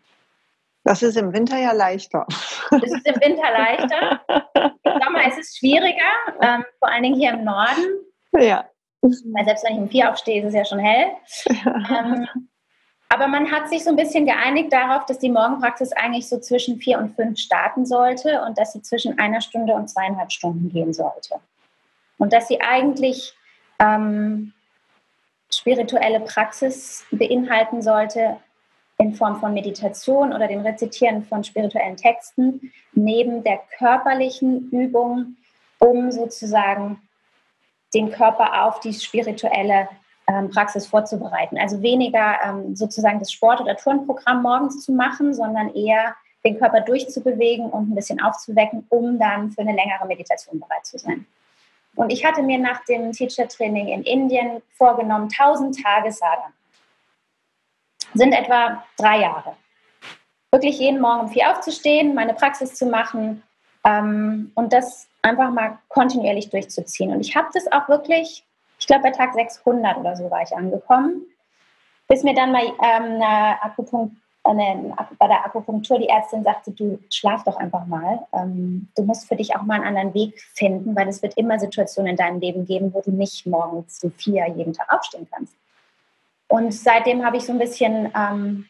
[0.83, 2.27] Das ist im Winter ja leichter.
[2.71, 4.19] Das ist im Winter leichter.
[4.83, 7.85] Im Sommer ist es schwieriger, ähm, vor allen Dingen hier im Norden.
[8.37, 8.65] Ja.
[8.99, 11.07] Weil selbst wenn ich um vier aufstehe, ist es ja schon hell.
[11.47, 12.27] Ähm,
[13.09, 16.79] aber man hat sich so ein bisschen geeinigt darauf, dass die Morgenpraxis eigentlich so zwischen
[16.79, 20.93] vier und fünf starten sollte und dass sie zwischen einer Stunde und zweieinhalb Stunden gehen
[20.93, 21.35] sollte.
[22.17, 23.33] Und dass sie eigentlich
[23.79, 24.53] ähm,
[25.51, 28.37] spirituelle Praxis beinhalten sollte,
[28.97, 35.35] in Form von Meditation oder dem Rezitieren von spirituellen Texten neben der körperlichen Übung,
[35.79, 37.01] um sozusagen
[37.93, 39.89] den Körper auf die spirituelle
[40.27, 41.57] ähm, Praxis vorzubereiten.
[41.57, 46.81] Also weniger ähm, sozusagen das Sport- oder Turnprogramm morgens zu machen, sondern eher den Körper
[46.81, 51.25] durchzubewegen und ein bisschen aufzuwecken, um dann für eine längere Meditation bereit zu sein.
[51.95, 56.51] Und ich hatte mir nach dem Teacher-Training in Indien vorgenommen, 1000 Tage Sadhana
[58.13, 59.55] sind etwa drei Jahre.
[60.51, 63.43] Wirklich jeden Morgen um vier aufzustehen, meine Praxis zu machen
[63.83, 67.11] ähm, und das einfach mal kontinuierlich durchzuziehen.
[67.11, 68.45] Und ich habe das auch wirklich,
[68.85, 71.25] ich glaube bei Tag 600 oder so war ich angekommen,
[72.07, 76.99] bis mir dann mal ähm, eine Akupunktur eine, bei der Akupunktur die Ärztin sagte, du
[77.09, 78.27] schlaf doch einfach mal.
[78.31, 81.57] Ähm, du musst für dich auch mal einen anderen Weg finden, weil es wird immer
[81.57, 85.55] Situationen in deinem Leben geben, wo du nicht morgens zu vier jeden Tag aufstehen kannst.
[86.47, 88.69] Und seitdem habe ich so ein bisschen ähm,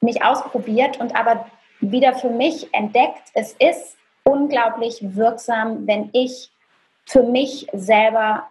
[0.00, 1.46] mich ausprobiert und aber
[1.80, 6.52] wieder für mich entdeckt, es ist unglaublich wirksam, wenn ich
[7.06, 8.46] für mich selber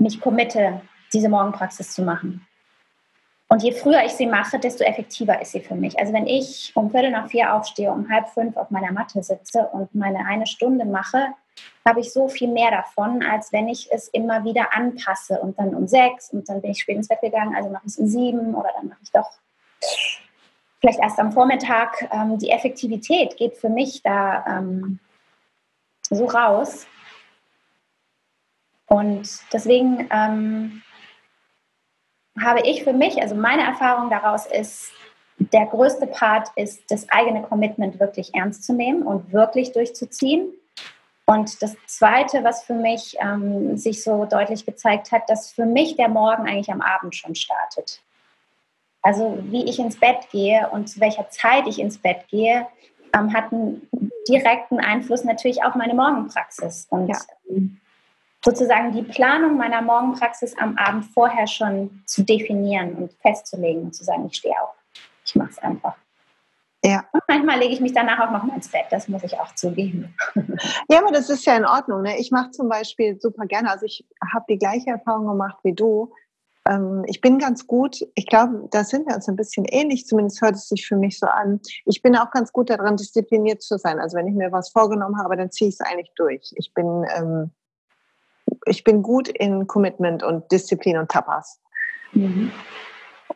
[0.00, 0.80] mich committe,
[1.12, 2.46] diese Morgenpraxis zu machen.
[3.50, 5.98] Und je früher ich sie mache, desto effektiver ist sie für mich.
[5.98, 9.66] Also wenn ich um Viertel nach vier aufstehe, um halb fünf auf meiner Matte sitze
[9.72, 11.28] und meine eine Stunde mache,
[11.86, 15.74] habe ich so viel mehr davon, als wenn ich es immer wieder anpasse und dann
[15.74, 18.06] um sechs und dann bin ich spät ins Bett gegangen, also mache ich es um
[18.06, 19.30] sieben oder dann mache ich doch
[20.80, 22.08] vielleicht erst am Vormittag.
[22.12, 24.98] Ähm, die Effektivität geht für mich da ähm,
[26.10, 26.86] so raus.
[28.88, 30.82] Und deswegen ähm,
[32.42, 34.90] habe ich für mich, also meine Erfahrung daraus ist,
[35.38, 40.48] der größte Part ist, das eigene Commitment wirklich ernst zu nehmen und wirklich durchzuziehen.
[41.26, 45.96] Und das Zweite, was für mich ähm, sich so deutlich gezeigt hat, dass für mich
[45.96, 48.00] der Morgen eigentlich am Abend schon startet.
[49.02, 52.66] Also wie ich ins Bett gehe und zu welcher Zeit ich ins Bett gehe,
[53.14, 53.88] ähm, hat einen
[54.28, 56.86] direkten Einfluss natürlich auf meine Morgenpraxis.
[56.90, 57.18] Und ja.
[57.50, 57.78] ähm,
[58.44, 64.04] sozusagen die Planung meiner Morgenpraxis am Abend vorher schon zu definieren und festzulegen und zu
[64.04, 64.74] sagen, ich stehe auf.
[65.24, 65.96] Ich mache es einfach.
[66.84, 67.04] Ja.
[67.12, 69.54] Und manchmal lege ich mich danach auch noch mal ins Bett, das muss ich auch
[69.54, 70.14] zugeben.
[70.88, 72.02] Ja, aber das ist ja in Ordnung.
[72.02, 72.18] Ne?
[72.18, 76.12] Ich mache zum Beispiel super gerne, also ich habe die gleiche Erfahrung gemacht wie du.
[76.68, 80.40] Ähm, ich bin ganz gut, ich glaube, da sind wir uns ein bisschen ähnlich, zumindest
[80.40, 81.60] hört es sich für mich so an.
[81.84, 83.98] Ich bin auch ganz gut daran, diszipliniert zu sein.
[83.98, 86.52] Also wenn ich mir was vorgenommen habe, dann ziehe ich es eigentlich durch.
[86.56, 87.50] Ich bin, ähm,
[88.66, 91.60] ich bin gut in Commitment und Disziplin und Tapas.
[92.12, 92.52] Mhm.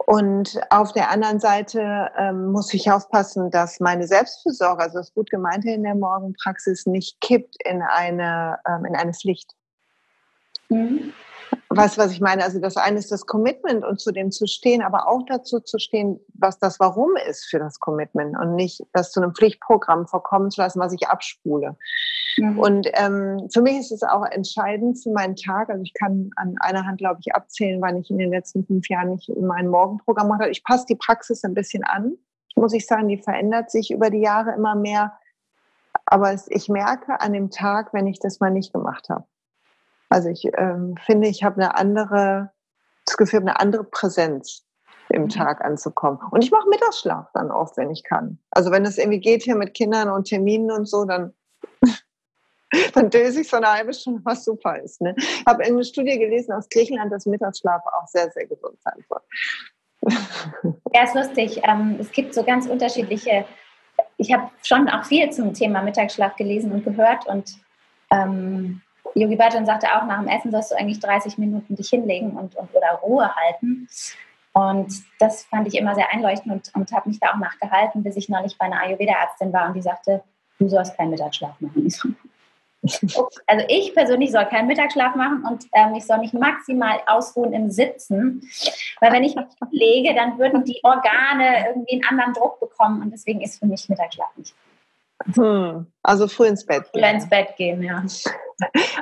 [0.07, 5.31] Und auf der anderen Seite ähm, muss ich aufpassen, dass meine Selbstfürsorge, also das gut
[5.31, 9.53] gemeinte in der Morgenpraxis, nicht kippt in eine, ähm, in eine Pflicht.
[10.69, 11.13] Mhm.
[11.69, 12.45] Weißt was ich meine?
[12.45, 15.79] Also das eine ist das Commitment und zu dem zu stehen, aber auch dazu zu
[15.79, 20.51] stehen, was das Warum ist für das Commitment und nicht das zu einem Pflichtprogramm vorkommen
[20.51, 21.77] zu lassen, was ich abspule.
[22.37, 22.59] Mhm.
[22.59, 25.71] Und ähm, für mich ist es auch entscheidend für meinen Tag.
[25.71, 28.89] Also ich kann an einer Hand, glaube ich, abzählen, wann ich in den letzten fünf
[28.89, 30.51] Jahren nicht mein Morgenprogramm mache.
[30.51, 32.17] Ich passe die Praxis ein bisschen an.
[32.55, 35.15] Muss ich sagen, die verändert sich über die Jahre immer mehr.
[36.05, 39.25] Aber ich merke an dem Tag, wenn ich das mal nicht gemacht habe.
[40.13, 42.51] Also ich ähm, finde, ich habe eine andere,
[43.07, 44.63] das Gefühl, eine andere Präsenz
[45.09, 45.29] im mhm.
[45.31, 46.19] Tag anzukommen.
[46.31, 48.39] Und ich mache Mittagsschlaf dann oft, wenn ich kann.
[48.51, 51.33] Also wenn es irgendwie geht hier mit Kindern und Terminen und so, dann
[52.93, 55.01] dann döse ich so eine halbe Stunde, was super ist.
[55.01, 55.15] Ne?
[55.17, 59.03] Ich habe in einer Studie gelesen aus Griechenland, dass Mittagsschlaf auch sehr, sehr gesund sein
[59.09, 60.13] soll.
[60.93, 61.63] Ja, ist lustig.
[61.65, 63.47] Ähm, es gibt so ganz unterschiedliche.
[64.19, 67.55] Ich habe schon auch viel zum Thema Mittagsschlaf gelesen und gehört und
[68.11, 68.83] ähm,
[69.15, 72.55] Yogi Bhajan sagte auch, nach dem Essen sollst du eigentlich 30 Minuten dich hinlegen und,
[72.57, 73.89] und oder Ruhe halten.
[74.55, 78.17] Und das fand ich immer sehr einleuchtend und, und habe mich da auch nachgehalten, bis
[78.17, 80.23] ich neulich bei einer Ayurveda-Ärztin war und die sagte,
[80.59, 81.89] du sollst keinen Mittagsschlaf machen.
[83.47, 87.71] Also ich persönlich soll keinen Mittagsschlaf machen und ähm, ich soll mich maximal ausruhen im
[87.71, 88.43] Sitzen,
[89.01, 93.13] weil wenn ich mich lege, dann würden die Organe irgendwie einen anderen Druck bekommen und
[93.13, 94.53] deswegen ist für mich Mittagsschlaf nicht.
[95.35, 97.05] Hm, also früh ins Bett gehen.
[97.05, 98.03] Früh ins Bett gehen, ja.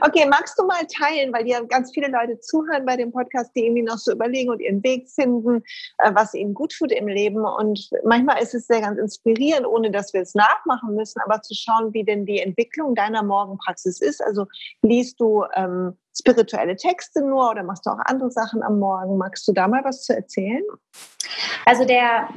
[0.03, 3.67] Okay, magst du mal teilen, weil dir ganz viele Leute zuhören bei dem Podcast, die
[3.67, 5.63] irgendwie noch so überlegen und ihren Weg finden,
[5.99, 7.45] äh, was ihnen gut tut im Leben.
[7.45, 11.55] Und manchmal ist es sehr ganz inspirierend, ohne dass wir es nachmachen müssen, aber zu
[11.55, 14.23] schauen, wie denn die Entwicklung deiner Morgenpraxis ist.
[14.25, 14.47] Also
[14.83, 19.17] liest du ähm, spirituelle Texte nur oder machst du auch andere Sachen am Morgen?
[19.17, 20.63] Magst du da mal was zu erzählen?
[21.65, 22.29] Also der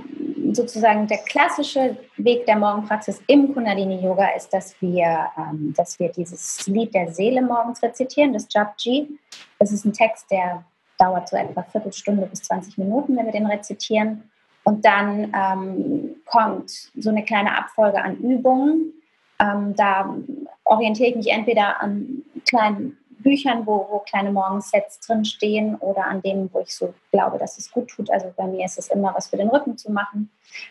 [0.53, 6.09] sozusagen der klassische Weg der Morgenpraxis im Kundalini Yoga ist, dass wir, ähm, dass wir
[6.09, 9.19] dieses Lied der Seele morgens rezitieren, das Japji.
[9.60, 10.63] Das ist ein Text, der
[10.97, 14.30] dauert so etwa Viertelstunde bis 20 Minuten, wenn wir den rezitieren.
[14.63, 18.93] Und dann ähm, kommt so eine kleine Abfolge an Übungen.
[19.39, 20.15] Ähm, da
[20.63, 26.54] orientiere ich mich entweder an kleinen Büchern, wo, wo kleine Morgensets drinstehen oder an denen,
[26.54, 28.12] wo ich so glaube, dass es gut tut.
[28.12, 30.30] Also bei mir ist es immer was für den Rücken zu machen,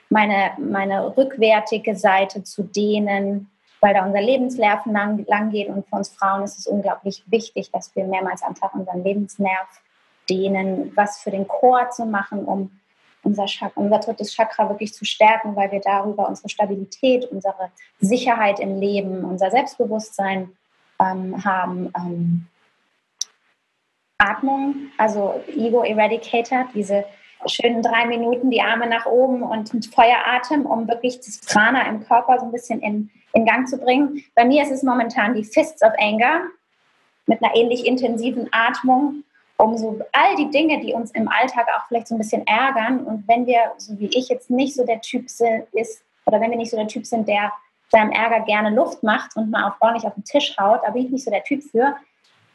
[0.08, 3.50] meine, meine rückwärtige Seite zu dehnen,
[3.82, 5.68] weil da unser Lebensnerv lang, lang geht.
[5.68, 9.66] Und für uns Frauen ist es unglaublich wichtig, dass wir mehrmals am Tag unseren Lebensnerv
[10.30, 12.70] dehnen, was für den Chor zu machen, um
[13.24, 18.60] unser, Chakra, unser drittes Chakra wirklich zu stärken, weil wir darüber unsere Stabilität, unsere Sicherheit
[18.60, 20.56] im Leben, unser Selbstbewusstsein
[21.00, 21.92] ähm, haben.
[21.96, 22.46] Ähm,
[24.18, 27.04] Atmung, also Ego Eradicator, diese
[27.46, 32.38] schönen drei Minuten, die Arme nach oben und Feueratem, um wirklich das Prana im Körper
[32.38, 34.24] so ein bisschen in, in Gang zu bringen.
[34.34, 36.42] Bei mir ist es momentan die Fists of Anger
[37.26, 39.24] mit einer ähnlich intensiven Atmung,
[39.56, 43.00] um so all die Dinge, die uns im Alltag auch vielleicht so ein bisschen ärgern
[43.04, 46.58] und wenn wir, so wie ich jetzt nicht so der Typ ist, oder wenn wir
[46.58, 47.52] nicht so der Typ sind, der
[47.90, 51.04] seinem Ärger gerne Luft macht und mal auch ordentlich auf den Tisch haut, da bin
[51.04, 51.94] ich nicht so der Typ für.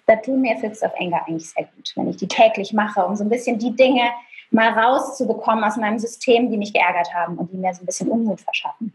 [0.07, 3.15] Da tun mir Fits of Anger eigentlich sehr gut, wenn ich die täglich mache, um
[3.15, 4.09] so ein bisschen die Dinge
[4.51, 8.09] mal rauszubekommen aus meinem System, die mich geärgert haben und die mir so ein bisschen
[8.09, 8.93] Unmut verschaffen.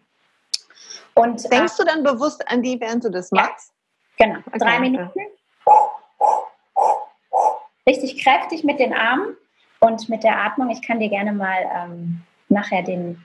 [1.14, 3.72] Und, Denkst äh, du dann bewusst an die, während du das machst?
[4.18, 4.38] Ja, genau.
[4.46, 4.58] Okay.
[4.58, 5.20] Drei Minuten.
[7.86, 9.36] Richtig kräftig mit den Armen
[9.80, 10.70] und mit der Atmung.
[10.70, 13.22] Ich kann dir gerne mal ähm, nachher den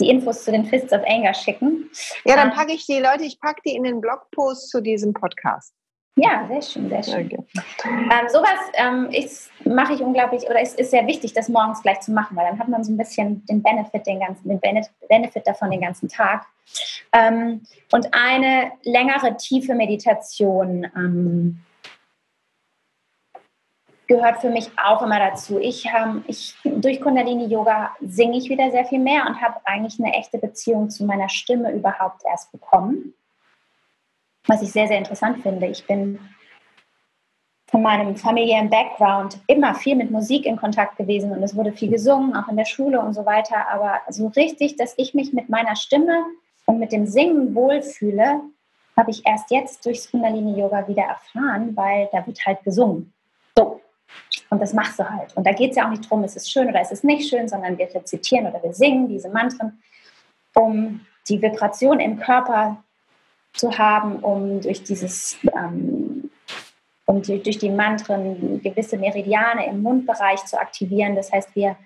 [0.00, 1.90] die Infos zu den Fists of Anger schicken.
[2.24, 5.14] Ja, dann ähm, packe ich die Leute, ich packe die in den Blogpost zu diesem
[5.14, 5.74] Podcast.
[6.18, 7.26] Ja, sehr schön, sehr schön.
[7.26, 7.44] Okay.
[7.84, 9.10] Ähm, sowas ähm,
[9.74, 12.58] mache ich unglaublich, oder es ist sehr wichtig, das morgens gleich zu machen, weil dann
[12.58, 16.46] hat man so ein bisschen den Benefit, den ganzen, den Benefit davon den ganzen Tag.
[17.12, 21.60] Ähm, und eine längere, tiefe Meditation ähm,
[24.06, 25.58] gehört für mich auch immer dazu.
[25.58, 30.00] Ich, ähm, ich durch Kundalini Yoga singe ich wieder sehr viel mehr und habe eigentlich
[30.00, 33.12] eine echte Beziehung zu meiner Stimme überhaupt erst bekommen.
[34.46, 35.66] Was ich sehr, sehr interessant finde.
[35.66, 36.18] Ich bin
[37.68, 41.90] von meinem familiären Background immer viel mit Musik in Kontakt gewesen und es wurde viel
[41.90, 43.68] gesungen, auch in der Schule und so weiter.
[43.68, 46.24] Aber so richtig, dass ich mich mit meiner Stimme
[46.66, 48.40] und mit dem Singen wohlfühle,
[48.96, 53.12] habe ich erst jetzt durchs Kundalini Yoga wieder erfahren, weil da wird halt gesungen.
[53.56, 53.80] So,
[54.50, 55.36] und das machst du halt.
[55.36, 57.28] Und da geht es ja auch nicht darum, ist es schön oder ist es nicht
[57.28, 59.82] schön, sondern wir rezitieren oder wir singen diese Mantren,
[60.54, 62.82] um die Vibration im Körper
[63.56, 66.30] zu haben, um durch dieses, ähm,
[67.06, 71.16] um durch, durch die Mantren gewisse Meridiane im Mundbereich zu aktivieren.
[71.16, 71.76] Das heißt, wir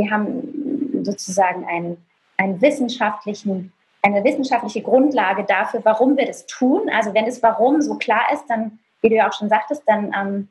[0.00, 1.98] wir haben sozusagen einen,
[2.36, 6.88] einen wissenschaftlichen, eine wissenschaftliche Grundlage dafür, warum wir das tun.
[6.90, 10.12] Also wenn das Warum so klar ist, dann, wie du ja auch schon sagtest, dann
[10.18, 10.48] ähm,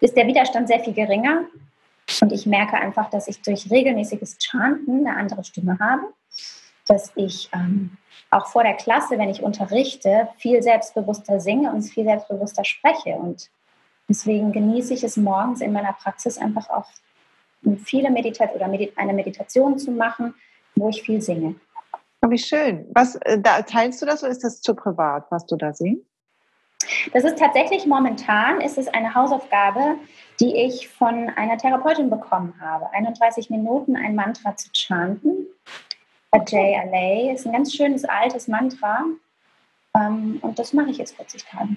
[0.00, 1.44] ist der Widerstand sehr viel geringer.
[2.20, 6.02] Und ich merke einfach, dass ich durch regelmäßiges Chanten eine andere Stimme habe,
[6.86, 7.96] dass ich ähm,
[8.30, 13.10] auch vor der Klasse, wenn ich unterrichte, viel selbstbewusster singe und viel selbstbewusster spreche.
[13.10, 13.50] Und
[14.08, 16.86] deswegen genieße ich es morgens in meiner Praxis einfach auch
[17.84, 20.34] viele Meditation oder eine Meditation zu machen,
[20.74, 21.54] wo ich viel singe.
[22.24, 22.86] Oh, wie schön.
[22.94, 26.06] Was, äh, da, teilst du das oder ist das zu privat, was du da singst?
[27.12, 29.96] Das ist tatsächlich momentan ist es eine Hausaufgabe,
[30.40, 32.90] die ich von einer Therapeutin bekommen habe.
[32.92, 35.46] 31 Minuten ein Mantra zu chanten.
[36.32, 39.04] Ajay Alay ist ein ganz schönes altes Mantra.
[39.94, 41.76] Ähm, und das mache ich jetzt 40 Tage.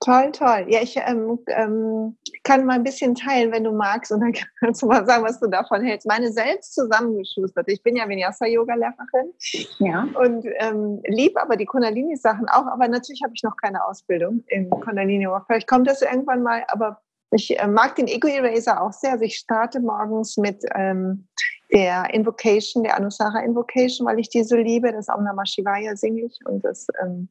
[0.00, 0.66] Toll, toll.
[0.68, 4.82] Ja, ich ähm, ähm, kann mal ein bisschen teilen, wenn du magst, und dann kannst
[4.82, 6.06] du mal sagen, was du davon hältst.
[6.06, 7.68] Meine selbst zusammengeschustert.
[7.68, 9.32] Ich bin ja Vinyasa-Yoga-Lehrerin
[9.80, 10.06] ja.
[10.14, 12.66] und ähm, liebe aber die Kundalini-Sachen auch.
[12.66, 15.44] Aber natürlich habe ich noch keine Ausbildung in Kundalini-Yoga.
[15.46, 17.00] Vielleicht kommt das irgendwann mal, aber
[17.32, 19.12] ich äh, mag den Ego Eraser auch sehr.
[19.12, 21.26] Also ich starte morgens mit ähm,
[21.72, 24.92] der Invocation, der Anusara Invocation, weil ich diese liebe.
[24.92, 27.28] Das Om Namah Shivaya singe ich und das ähm,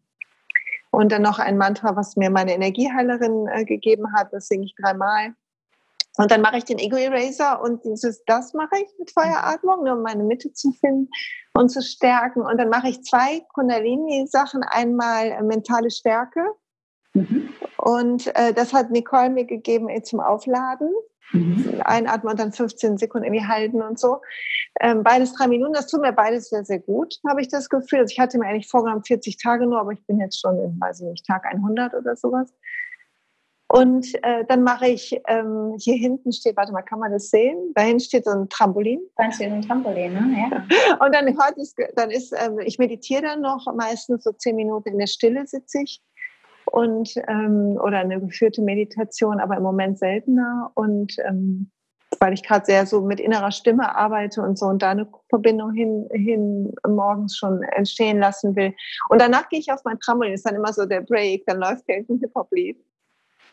[0.92, 4.76] und dann noch ein Mantra, was mir meine Energieheilerin äh, gegeben hat, das singe ich
[4.82, 5.34] dreimal.
[6.18, 9.94] Und dann mache ich den Ego Eraser und dieses, das mache ich mit Feueratmung, nur
[9.94, 11.10] um meine Mitte zu finden
[11.54, 12.42] und zu stärken.
[12.42, 14.64] Und dann mache ich zwei Kundalini-Sachen.
[14.64, 16.44] Einmal äh, mentale Stärke.
[17.14, 17.50] Mhm.
[17.78, 20.92] Und äh, das hat Nicole mir gegeben äh, zum Aufladen.
[21.32, 21.82] Mhm.
[21.84, 24.22] Einatmen und dann 15 Sekunden irgendwie halten und so.
[24.80, 28.00] Ähm, beides drei Minuten, das tut mir beides sehr, sehr gut, habe ich das Gefühl.
[28.00, 30.80] Also ich hatte mir eigentlich vorgenommen 40 Tage nur, aber ich bin jetzt schon in,
[30.80, 32.54] weiß ich nicht, Tag 100 oder sowas.
[33.70, 37.74] Und äh, dann mache ich, ähm, hier hinten steht, warte mal, kann man das sehen?
[37.76, 39.02] Da hinten steht so ein Trampolin.
[39.18, 40.50] Da steht ein Trampolin, ne?
[40.50, 40.66] Ja.
[41.06, 44.90] Und dann, hört es, dann ist, ähm, ich meditiere dann noch, meistens so zehn Minuten
[44.90, 46.02] in der Stille sitze ich
[46.72, 51.72] und ähm, oder eine geführte Meditation, aber im Moment seltener und ähm,
[52.20, 55.74] weil ich gerade sehr so mit innerer Stimme arbeite und so und da eine Verbindung
[55.74, 58.74] hin, hin morgens schon entstehen lassen will.
[59.10, 61.84] Und danach gehe ich auf mein Trampolin, ist dann immer so der Break, dann läuft
[61.88, 62.78] irgendein Hip-Hop-Lied.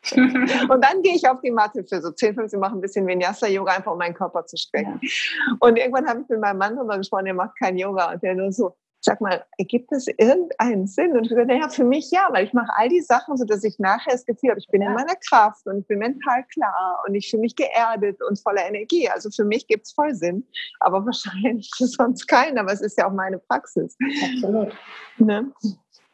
[0.14, 3.72] und dann gehe ich auf die Matte für so 10, 15 mache ein bisschen Vinyasa-Yoga,
[3.72, 5.00] einfach um meinen Körper zu strecken.
[5.00, 5.56] Ja.
[5.60, 8.34] Und irgendwann habe ich mit meinem Mann darüber gesprochen, der macht kein Yoga und der
[8.34, 11.12] nur so, sag mal, ergibt das irgendeinen Sinn?
[11.12, 13.62] Und ich gesagt, naja, für mich ja, weil ich mache all die Sachen, so dass
[13.62, 17.02] ich nachher das Gefühl habe, ich bin in meiner Kraft und ich bin mental klar
[17.06, 19.08] und ich fühle mich geerdet und voller Energie.
[19.08, 20.46] Also für mich gibt es voll Sinn,
[20.80, 23.96] aber wahrscheinlich für sonst keinen, aber es ist ja auch meine Praxis.
[24.34, 24.74] Absolut.
[25.18, 25.52] Ne?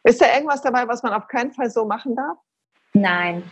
[0.04, 2.38] Ist da irgendwas dabei, was man auf keinen Fall so machen darf?
[2.92, 3.42] Nein.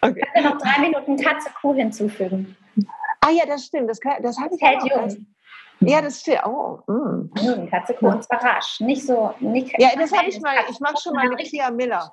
[0.00, 0.24] Okay.
[0.26, 2.56] Ich kann noch drei Minuten Katze Kuh hinzufügen.
[3.20, 3.90] Ah ja, das stimmt.
[3.90, 5.26] Das, das habe ich hält jung.
[5.80, 6.40] Ja, das steht.
[6.44, 7.30] Oh, mm.
[7.34, 8.80] mm Katze und zwar rasch.
[8.80, 9.34] Nicht so.
[9.40, 10.54] Nicht, ja, das habe ich mal.
[10.70, 12.12] Ich mache schon mal mit Kia Miller.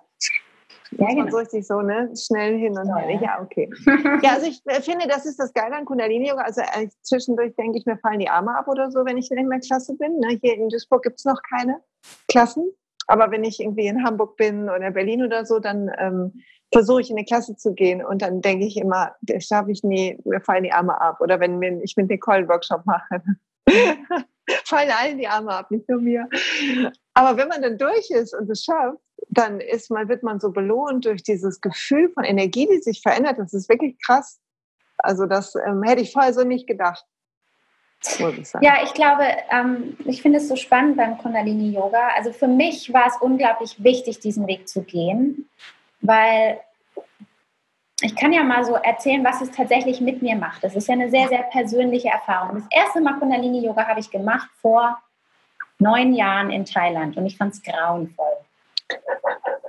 [0.91, 1.29] Ja, genau.
[1.29, 2.11] so richtig so, ne?
[2.15, 3.19] Schnell hin und her.
[3.21, 3.69] Ja, okay.
[4.23, 6.43] ja, also ich äh, finde, das ist das Geile an Kundalini-Yoga.
[6.43, 9.49] Also äh, zwischendurch denke ich, mir fallen die Arme ab oder so, wenn ich in
[9.49, 10.19] der Klasse bin.
[10.19, 10.39] Ne?
[10.41, 11.81] Hier in Duisburg gibt es noch keine
[12.29, 12.71] Klassen.
[13.07, 17.09] Aber wenn ich irgendwie in Hamburg bin oder Berlin oder so, dann ähm, versuche ich
[17.09, 20.41] in eine Klasse zu gehen und dann denke ich immer, das schaffe ich nie, mir
[20.41, 21.21] fallen die Arme ab.
[21.21, 23.21] Oder wenn ich mit Nicole einen Workshop mache,
[24.63, 26.29] fallen allen die Arme ab, nicht nur mir.
[27.13, 28.99] Aber wenn man dann durch ist und es schafft,
[29.29, 33.39] dann ist man, wird man so belohnt durch dieses Gefühl von Energie, die sich verändert.
[33.39, 34.39] Das ist wirklich krass.
[34.99, 37.05] Also das ähm, hätte ich vorher so nicht gedacht.
[38.03, 38.19] Ich
[38.61, 42.09] ja, ich glaube, ähm, ich finde es so spannend beim Kundalini Yoga.
[42.15, 45.49] Also für mich war es unglaublich wichtig, diesen Weg zu gehen,
[46.01, 46.59] weil
[48.01, 50.63] ich kann ja mal so erzählen, was es tatsächlich mit mir macht.
[50.63, 52.55] Das ist ja eine sehr, sehr persönliche Erfahrung.
[52.55, 55.01] Das erste Mal Kundalini-Yoga habe ich gemacht vor
[55.79, 58.37] neun Jahren in Thailand und ich fand es grauenvoll.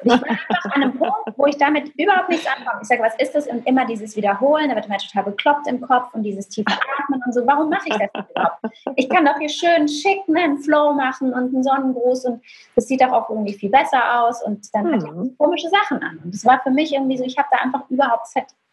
[0.03, 2.81] Ich bin einfach an einem Punkt, wo ich damit überhaupt nichts anfange.
[2.83, 3.47] Ich sage, was ist das?
[3.47, 7.23] Und immer dieses Wiederholen, da wird mir total bekloppt im Kopf und dieses tiefe Atmen
[7.25, 7.47] und so.
[7.47, 8.59] Warum mache ich das überhaupt?
[8.97, 12.43] Ich kann doch hier schön schick einen Flow machen und einen Sonnengruß und
[12.75, 14.95] das sieht doch auch irgendwie viel besser aus und dann mhm.
[14.95, 16.21] hat ich komische Sachen an.
[16.25, 18.29] Und das war für mich irgendwie so, ich habe da einfach überhaupt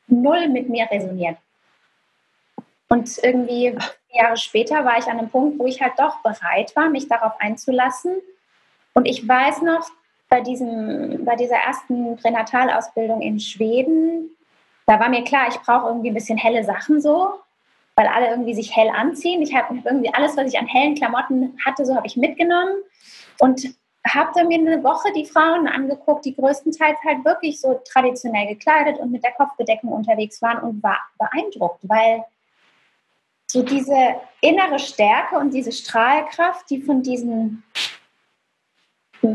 [0.08, 1.38] null mit mir resoniert.
[2.88, 3.76] Und irgendwie
[4.16, 7.34] Jahre später war ich an einem Punkt, wo ich halt doch bereit war, mich darauf
[7.40, 8.16] einzulassen.
[8.94, 9.90] Und ich weiß noch,
[10.30, 14.36] bei, diesem, bei dieser ersten Pränatalausbildung in Schweden,
[14.86, 17.34] da war mir klar, ich brauche irgendwie ein bisschen helle Sachen so,
[17.96, 19.42] weil alle irgendwie sich hell anziehen.
[19.42, 22.76] Ich habe irgendwie alles, was ich an hellen Klamotten hatte, so habe ich mitgenommen
[23.40, 23.76] und
[24.08, 29.00] habe dann mir eine Woche die Frauen angeguckt, die größtenteils halt wirklich so traditionell gekleidet
[29.00, 32.24] und mit der Kopfbedeckung unterwegs waren und war beeindruckt, weil
[33.48, 37.64] so diese innere Stärke und diese Strahlkraft, die von diesen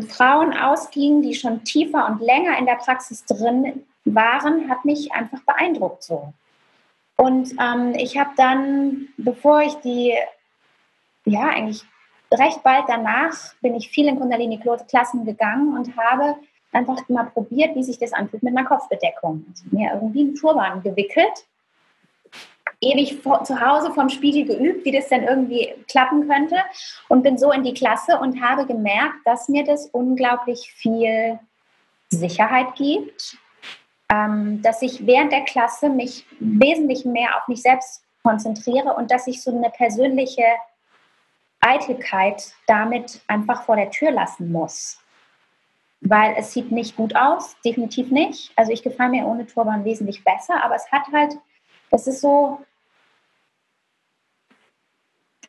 [0.02, 5.40] Frauen ausgingen, die schon tiefer und länger in der Praxis drin waren, hat mich einfach
[5.42, 6.32] beeindruckt so.
[7.16, 10.14] Und ähm, ich habe dann, bevor ich die,
[11.26, 11.84] ja, eigentlich
[12.32, 16.36] recht bald danach, bin ich viel in Kundalini-Klassen gegangen und habe
[16.72, 19.44] einfach mal probiert, wie sich das anfühlt mit einer Kopfbedeckung.
[19.48, 21.44] Also mir irgendwie einen Turban gewickelt,
[22.80, 26.56] ewig vor, zu Hause vom Spiegel geübt, wie das dann irgendwie klappen könnte
[27.08, 31.38] und bin so in die Klasse und habe gemerkt, dass mir das unglaublich viel
[32.08, 33.36] Sicherheit gibt,
[34.10, 39.26] ähm, dass ich während der Klasse mich wesentlich mehr auf mich selbst konzentriere und dass
[39.26, 40.44] ich so eine persönliche
[41.60, 44.98] Eitelkeit damit einfach vor der Tür lassen muss.
[46.00, 48.52] Weil es sieht nicht gut aus, definitiv nicht.
[48.56, 51.36] Also ich gefalle mir ohne Turban wesentlich besser, aber es hat halt,
[51.90, 52.60] es ist so,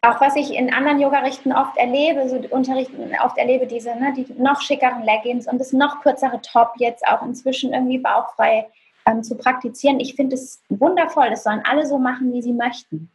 [0.04, 4.26] auch was ich in anderen Yoga-Richten oft erlebe, so Unterrichten oft erlebe, diese, ne, die
[4.34, 8.68] noch schickeren Leggings und das noch kürzere Top jetzt auch inzwischen irgendwie bauchfrei
[9.06, 10.00] ähm, zu praktizieren.
[10.00, 11.30] Ich finde es wundervoll.
[11.30, 13.12] Das sollen alle so machen, wie sie möchten.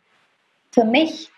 [0.70, 1.30] Für mich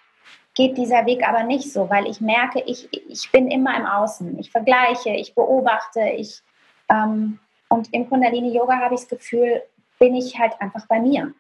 [0.55, 4.39] geht dieser Weg aber nicht so, weil ich merke, ich, ich bin immer im Außen.
[4.39, 6.43] Ich vergleiche, ich beobachte, ich
[6.91, 7.39] ähm,
[7.69, 9.63] und im Kundalini Yoga habe ich das Gefühl,
[9.99, 11.33] bin ich halt einfach bei mir.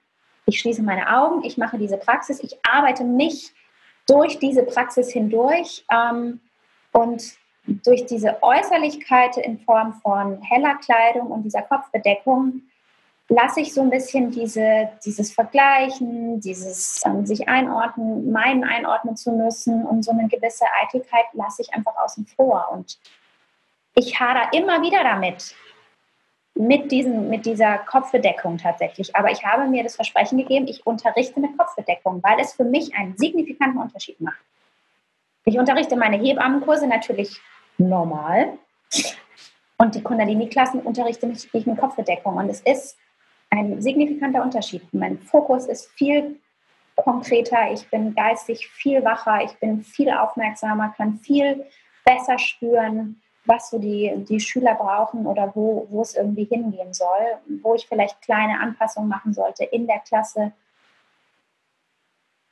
[0.46, 3.52] Ich schließe meine Augen, ich mache diese Praxis, ich arbeite mich
[4.08, 6.40] durch diese Praxis hindurch ähm,
[6.92, 7.22] und
[7.66, 12.62] durch diese Äußerlichkeit in Form von heller Kleidung und dieser Kopfbedeckung
[13.28, 19.32] lasse ich so ein bisschen diese, dieses Vergleichen, dieses ähm, sich einordnen, meinen einordnen zu
[19.32, 22.68] müssen und so eine gewisse Eitelkeit lasse ich einfach außen vor.
[22.72, 22.98] Und
[23.94, 25.54] ich hader immer wieder damit,
[26.58, 29.14] mit, diesen, mit dieser Kopfbedeckung tatsächlich.
[29.14, 32.94] Aber ich habe mir das Versprechen gegeben, ich unterrichte mit Kopfbedeckung, weil es für mich
[32.96, 34.40] einen signifikanten Unterschied macht.
[35.44, 37.40] Ich unterrichte meine Hebammenkurse natürlich
[37.78, 38.58] normal
[39.78, 42.36] und die Kundalini-Klassen unterrichte ich mit Kopfbedeckung.
[42.36, 42.98] Und es ist
[43.50, 44.82] ein signifikanter Unterschied.
[44.92, 46.40] Mein Fokus ist viel
[46.96, 51.64] konkreter, ich bin geistig viel wacher, ich bin viel aufmerksamer, kann viel
[52.04, 57.38] besser spüren, was so die, die Schüler brauchen oder wo, wo es irgendwie hingehen soll,
[57.62, 60.52] wo ich vielleicht kleine Anpassungen machen sollte in der Klasse.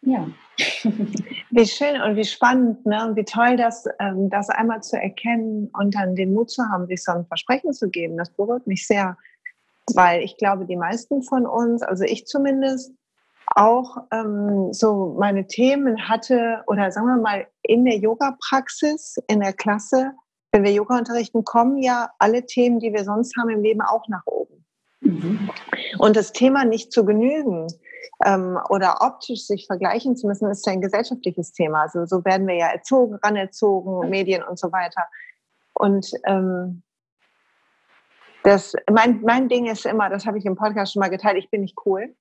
[0.00, 0.26] Ja.
[1.50, 3.06] Wie schön und wie spannend ne?
[3.06, 6.86] und wie toll, das, ähm, das einmal zu erkennen und dann den Mut zu haben,
[6.86, 8.16] sich so ein Versprechen zu geben.
[8.16, 9.16] Das berührt mich sehr,
[9.94, 12.92] weil ich glaube, die meisten von uns, also ich zumindest,
[13.54, 19.52] auch ähm, so meine Themen hatte oder sagen wir mal in der Yoga-Praxis, in der
[19.52, 20.12] Klasse
[20.52, 24.08] wenn wir Yoga unterrichten, kommen ja alle Themen, die wir sonst haben im Leben, auch
[24.08, 24.64] nach oben.
[25.00, 25.50] Mhm.
[25.98, 27.66] Und das Thema nicht zu genügen
[28.24, 31.82] ähm, oder optisch sich vergleichen zu müssen, ist ja ein gesellschaftliches Thema.
[31.82, 35.02] Also so werden wir ja erzogen, ranerzogen, Medien und so weiter.
[35.74, 36.82] Und ähm,
[38.42, 41.50] das, mein, mein Ding ist immer, das habe ich im Podcast schon mal geteilt, ich
[41.50, 42.14] bin nicht cool.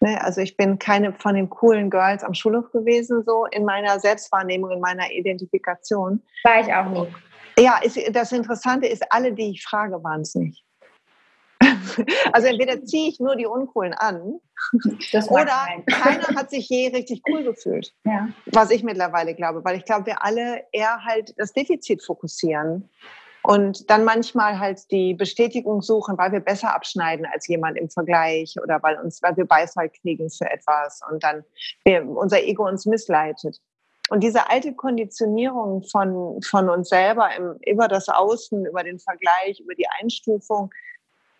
[0.00, 0.20] Ne?
[0.22, 4.70] Also ich bin keine von den coolen Girls am Schulhof gewesen, so in meiner Selbstwahrnehmung,
[4.72, 6.22] in meiner Identifikation.
[6.44, 7.08] War ich auch nie.
[7.60, 10.64] Ja, ist, das Interessante ist, alle, die ich frage, waren es nicht.
[12.32, 14.40] Also entweder ziehe ich nur die Uncoolen an
[15.28, 17.92] oder keiner hat sich je richtig cool gefühlt.
[18.04, 18.28] Ja.
[18.46, 22.88] Was ich mittlerweile glaube, weil ich glaube, wir alle eher halt das Defizit fokussieren
[23.42, 28.54] und dann manchmal halt die Bestätigung suchen, weil wir besser abschneiden als jemand im Vergleich
[28.62, 31.44] oder weil uns, weil wir Beifall kriegen für etwas und dann
[31.84, 33.60] wir, unser Ego uns missleitet.
[34.10, 39.60] Und diese alte Konditionierung von, von uns selber im, über das Außen, über den Vergleich,
[39.60, 40.70] über die Einstufung,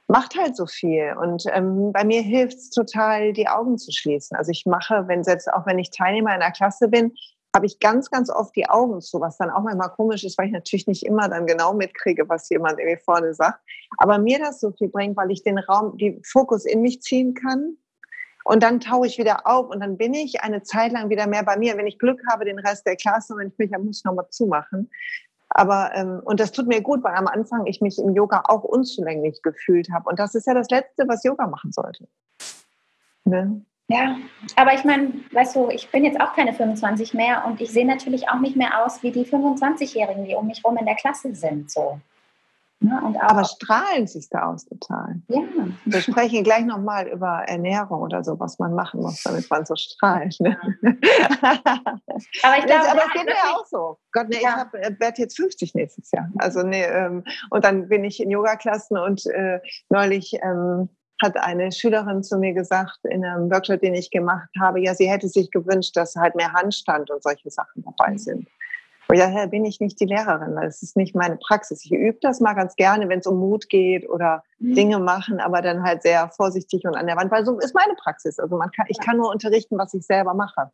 [0.07, 1.15] macht halt so viel.
[1.21, 4.37] Und ähm, bei mir hilft es total, die Augen zu schließen.
[4.37, 7.13] Also ich mache, wenn jetzt auch wenn ich Teilnehmer in der Klasse bin,
[7.55, 10.47] habe ich ganz, ganz oft die Augen zu, was dann auch manchmal komisch ist, weil
[10.47, 13.59] ich natürlich nicht immer dann genau mitkriege, was jemand irgendwie vorne sagt.
[13.99, 17.35] Aber mir das so viel bringt, weil ich den Raum, die Fokus in mich ziehen
[17.35, 17.77] kann
[18.51, 21.45] und dann tauche ich wieder auf und dann bin ich eine Zeit lang wieder mehr
[21.45, 21.77] bei mir.
[21.77, 24.27] Wenn ich Glück habe, den Rest der Klasse, wenn ich mich, dann muss ich nochmal
[24.31, 24.91] zumachen.
[25.51, 28.65] Aber, ähm, und das tut mir gut, weil am Anfang ich mich im Yoga auch
[28.65, 30.11] unzulänglich gefühlt habe.
[30.11, 32.09] Und das ist ja das Letzte, was Yoga machen sollte.
[33.25, 33.65] Ne?
[33.87, 34.17] Ja,
[34.57, 37.87] aber ich meine, weißt du, ich bin jetzt auch keine 25 mehr und ich sehe
[37.87, 41.37] natürlich auch nicht mehr aus wie die 25-Jährigen, die um mich rum in der Klasse
[41.37, 41.71] sind.
[41.71, 42.01] So.
[42.83, 43.15] Ne?
[43.21, 45.21] Aber strahlen siehst du aus total.
[45.29, 45.41] Ja.
[45.85, 49.75] Wir sprechen gleich nochmal über Ernährung oder so, was man machen muss, damit man so
[49.77, 50.37] strahlt.
[50.41, 50.57] Ne?
[50.83, 50.91] Ja.
[52.43, 53.99] aber ich glaube, aber es geht mir ja auch so.
[54.13, 54.71] Gott, nee, ja.
[54.73, 56.31] ich äh, werde jetzt 50 nächstes Jahr.
[56.39, 59.61] Also nee, ähm, und dann bin ich in Yoga-Klassen und äh,
[59.91, 60.89] neulich ähm,
[61.23, 65.11] hat eine Schülerin zu mir gesagt in einem Workshop, den ich gemacht habe, ja, sie
[65.11, 68.49] hätte sich gewünscht, dass halt mehr Handstand und solche Sachen dabei sind.
[69.11, 71.85] Und daher bin ich nicht die Lehrerin, weil es ist nicht meine Praxis.
[71.85, 74.77] Ich übe das mal ganz gerne, wenn es um Mut geht oder mhm.
[74.77, 77.95] Dinge machen, aber dann halt sehr vorsichtig und an der Wand, weil so ist meine
[77.95, 78.39] Praxis.
[78.39, 80.71] Also man kann, ich kann nur unterrichten, was ich selber mache.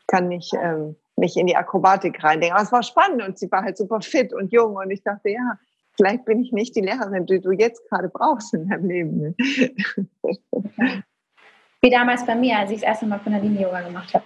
[0.00, 2.56] Ich kann nicht ähm, mich in die Akrobatik reindenken.
[2.56, 5.28] Aber es war spannend und sie war halt super fit und jung und ich dachte,
[5.28, 5.56] ja,
[5.94, 9.36] vielleicht bin ich nicht die Lehrerin, die du jetzt gerade brauchst in deinem Leben.
[11.80, 14.24] Wie damals bei mir, als ich das erste Mal von der Linie Yoga gemacht habe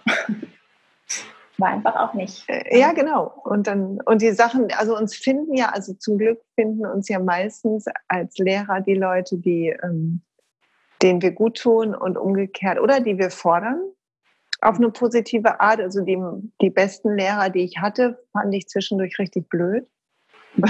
[1.59, 2.45] war einfach auch nicht.
[2.49, 3.33] Äh, ja, genau.
[3.45, 7.19] Und dann, und die Sachen, also uns finden ja, also zum Glück finden uns ja
[7.19, 10.23] meistens als Lehrer die Leute, die, ähm,
[11.03, 13.81] denen wir gut tun und umgekehrt oder die wir fordern
[14.63, 15.81] auf eine positive Art.
[15.81, 16.19] Also die,
[16.61, 19.87] die besten Lehrer, die ich hatte, fand ich zwischendurch richtig blöd.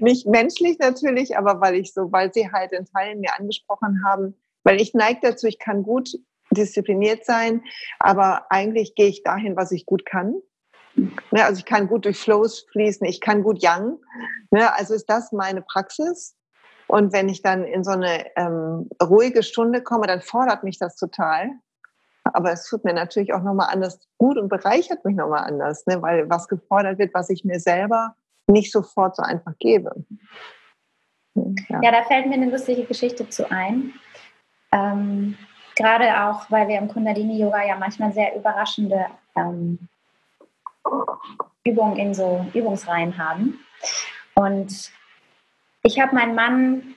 [0.00, 4.34] Nicht menschlich natürlich, aber weil ich so, weil sie halt in Teilen mir angesprochen haben,
[4.64, 6.10] weil ich neige dazu, ich kann gut
[6.50, 7.62] diszipliniert sein,
[7.98, 10.40] aber eigentlich gehe ich dahin, was ich gut kann.
[10.94, 13.98] Ne, also ich kann gut durch Flows fließen, ich kann gut Yang.
[14.50, 16.34] Ne, also ist das meine Praxis.
[16.88, 20.96] Und wenn ich dann in so eine ähm, ruhige Stunde komme, dann fordert mich das
[20.96, 21.50] total.
[22.24, 26.02] Aber es tut mir natürlich auch nochmal anders gut und bereichert mich nochmal anders, ne,
[26.02, 28.14] weil was gefordert wird, was ich mir selber
[28.46, 30.04] nicht sofort so einfach gebe.
[31.34, 33.92] Ja, ja da fällt mir eine lustige Geschichte zu ein.
[34.72, 35.36] Ähm,
[35.78, 39.06] Gerade auch, weil wir im Kundalini-Yoga ja manchmal sehr überraschende
[39.36, 39.78] ähm,
[41.62, 43.60] Übungen in so Übungsreihen haben.
[44.34, 44.90] Und
[45.84, 46.94] ich habe meinen Mann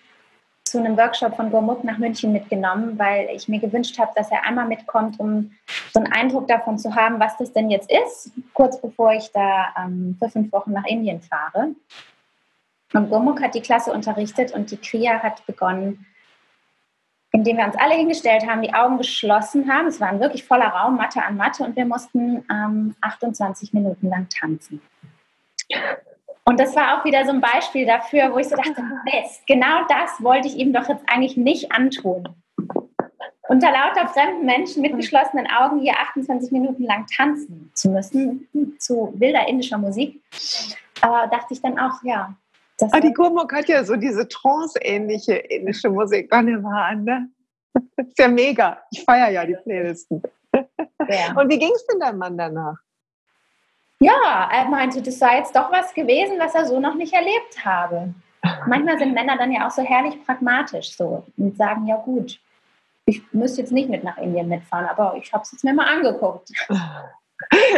[0.64, 4.46] zu einem Workshop von Gurmuk nach München mitgenommen, weil ich mir gewünscht habe, dass er
[4.48, 5.52] einmal mitkommt, um
[5.94, 9.76] so einen Eindruck davon zu haben, was das denn jetzt ist, kurz bevor ich da
[9.78, 11.76] ähm, für fünf Wochen nach Indien fahre.
[12.94, 16.08] Und Gurmuk hat die Klasse unterrichtet und die Kriya hat begonnen,
[17.32, 19.88] indem wir uns alle hingestellt haben, die Augen geschlossen haben.
[19.88, 24.10] Es war ein wirklich voller Raum, Matte an Matte, und wir mussten ähm, 28 Minuten
[24.10, 24.82] lang tanzen.
[26.44, 29.86] Und das war auch wieder so ein Beispiel dafür, wo ich so dachte, Mist, genau
[29.88, 32.28] das wollte ich ihm doch jetzt eigentlich nicht antun.
[33.48, 38.48] Unter lauter fremden Menschen mit geschlossenen Augen hier 28 Minuten lang tanzen zu müssen,
[38.80, 40.22] zu wilder indischer Musik.
[41.02, 42.34] Aber dachte ich dann auch, ja,
[42.82, 46.34] das ah, die Gurmuk hat ja so diese Trance-ähnliche indische Musik.
[46.34, 46.46] An,
[47.04, 47.30] ne?
[47.96, 48.82] Das ist ja mega.
[48.92, 50.22] Ich feiere ja die Playlisten.
[50.54, 51.40] Ja.
[51.40, 52.78] Und wie ging es denn deinem Mann danach?
[54.00, 57.64] Ja, er meinte, das sei jetzt doch was gewesen, was er so noch nicht erlebt
[57.64, 58.14] habe.
[58.66, 62.40] Manchmal sind Männer dann ja auch so herrlich pragmatisch so und sagen, ja gut,
[63.06, 65.88] ich müsste jetzt nicht mit nach Indien mitfahren, aber ich habe es jetzt mir mal
[65.88, 66.50] angeguckt.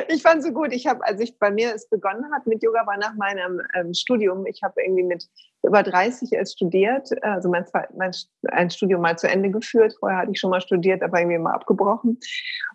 [0.10, 0.74] ich fand so gut.
[0.74, 3.94] Ich habe, als ich bei mir es begonnen hat mit Yoga, war nach meinem ähm,
[3.94, 4.46] Studium.
[4.46, 5.28] Ich habe irgendwie mit
[5.64, 8.12] über 30 erst studiert, also mein, mein
[8.52, 9.96] ein Studium mal zu Ende geführt.
[10.00, 12.20] Vorher hatte ich schon mal studiert, aber irgendwie mal abgebrochen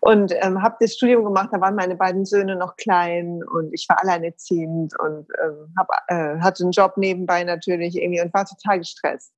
[0.00, 1.50] und ähm, habe das Studium gemacht.
[1.52, 6.40] Da waren meine beiden Söhne noch klein und ich war alleinerziehend und ähm, hab, äh,
[6.40, 9.32] hatte einen Job nebenbei natürlich irgendwie und war total gestresst.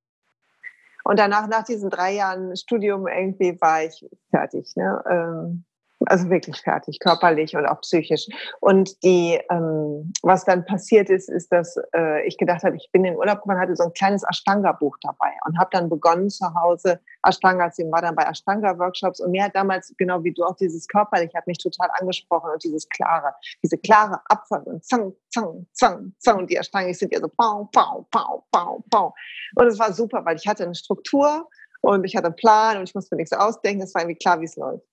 [1.03, 4.77] Und danach, nach diesen drei Jahren Studium irgendwie war ich fertig.
[4.77, 5.03] Ne?
[5.11, 5.65] Ähm,
[6.11, 8.27] also wirklich fertig, körperlich und auch psychisch.
[8.61, 13.05] Und die, ähm, was dann passiert ist, ist, dass äh, ich gedacht habe, ich bin
[13.05, 17.01] in Urlaub gefahren, hatte so ein kleines Ashtanga-Buch dabei und habe dann begonnen zu Hause
[17.27, 20.89] Ashtanga, also war dann bei Ashtanga-Workshops und mir hat damals, genau wie du, auch dieses
[20.89, 23.33] körperlich hat mich total angesprochen und dieses klare,
[23.63, 27.69] diese klare Abfolge und zang, zang, zang, zang und die Ashtanga sind ja so pau,
[27.73, 29.15] pau, pau, pau, pau.
[29.55, 31.49] Und es war super, weil ich hatte eine Struktur
[31.83, 34.41] und ich hatte einen Plan und ich musste mir nichts ausdenken, es war irgendwie klar,
[34.41, 34.90] wie es läuft.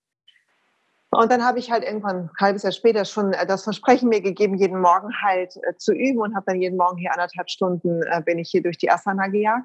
[1.10, 4.20] Und dann habe ich halt irgendwann ein halbes Jahr später schon äh, das Versprechen mir
[4.20, 8.02] gegeben, jeden Morgen halt äh, zu üben und habe dann jeden Morgen hier anderthalb Stunden
[8.02, 9.64] äh, bin ich hier durch die Asana gejagt.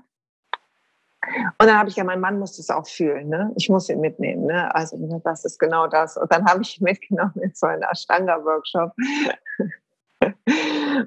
[1.58, 3.52] Und dann habe ich ja, mein Mann muss das auch fühlen, ne?
[3.56, 4.74] Ich muss ihn mitnehmen, ne?
[4.76, 6.18] Also das ist genau das.
[6.18, 8.92] Und dann habe ich ihn mitgenommen in so einen Ashtanga-Workshop.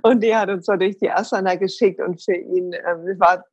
[0.02, 3.44] Und die hat uns so durch die Asana geschickt und für ihn ähm, war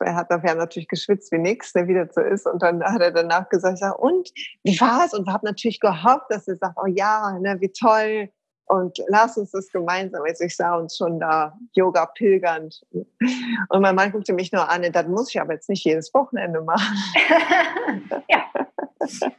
[0.00, 2.46] er hat nachher natürlich geschwitzt wie nix, der wieder so ist.
[2.46, 4.30] Und dann hat er danach gesagt, ja, und
[4.62, 5.14] wie war's?
[5.14, 8.30] Und wir haben natürlich gehofft, dass er sagt, oh ja, ne, wie toll.
[8.66, 10.22] Und lass uns das gemeinsam.
[10.22, 12.80] Also ich sah uns schon da Yoga pilgernd.
[12.92, 16.60] Und mein Mann guckte mich nur an, das muss ich aber jetzt nicht jedes Wochenende
[16.60, 16.96] machen.
[18.28, 18.44] ja.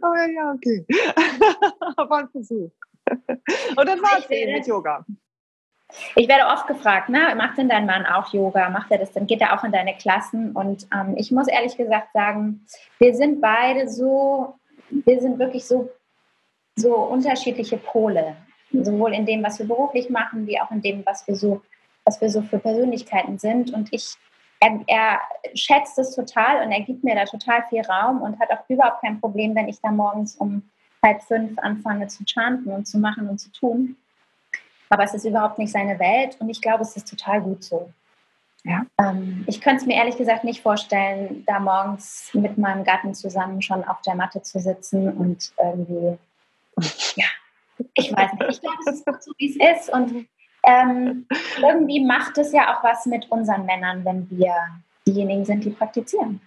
[0.00, 0.86] aber ja, okay.
[1.96, 2.70] aber ein Versuch.
[3.76, 5.04] Und dann war es mit Yoga.
[6.16, 8.70] Ich werde oft gefragt, ne, macht denn dein Mann auch Yoga?
[8.70, 9.26] Macht er das denn?
[9.26, 10.52] Geht er auch in deine Klassen?
[10.52, 12.66] Und ähm, ich muss ehrlich gesagt sagen,
[12.98, 14.56] wir sind beide so,
[14.90, 15.90] wir sind wirklich so,
[16.74, 18.36] so unterschiedliche Pole.
[18.72, 21.62] Sowohl in dem, was wir beruflich machen, wie auch in dem, was wir so,
[22.04, 23.72] was wir so für Persönlichkeiten sind.
[23.72, 24.16] Und ich
[24.60, 25.20] er, er,
[25.54, 29.02] schätzt es total und er gibt mir da total viel Raum und hat auch überhaupt
[29.02, 30.62] kein Problem, wenn ich da morgens um
[31.04, 33.96] halb fünf anfange zu chanten und zu machen und zu tun.
[34.88, 37.90] Aber es ist überhaupt nicht seine Welt und ich glaube, es ist total gut so.
[38.64, 38.84] Ja.
[39.00, 43.62] Ähm, ich könnte es mir ehrlich gesagt nicht vorstellen, da morgens mit meinem Gatten zusammen
[43.62, 46.18] schon auf der Matte zu sitzen und irgendwie,
[47.14, 47.26] ja,
[47.94, 48.50] ich weiß nicht.
[48.50, 49.92] Ich glaube, es ist gut so, wie es ist.
[49.92, 50.26] Und
[50.64, 51.26] ähm,
[51.58, 54.54] irgendwie macht es ja auch was mit unseren Männern, wenn wir
[55.06, 56.40] diejenigen sind, die praktizieren.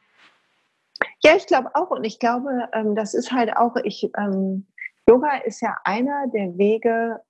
[1.23, 1.91] Ja, ich glaube auch.
[1.91, 4.65] Und ich glaube, ähm, das ist halt auch, ich, ähm,
[5.07, 7.21] Yoga ist ja einer der Wege,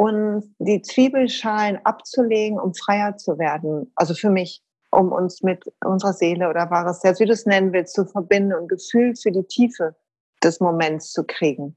[0.00, 3.92] uns die Zwiebelschalen abzulegen, um freier zu werden.
[3.96, 7.74] Also für mich, um uns mit unserer Seele oder wahres Selbst, wie du es nennen
[7.74, 9.94] willst, zu verbinden und Gefühl für die Tiefe
[10.42, 11.76] des Moments zu kriegen.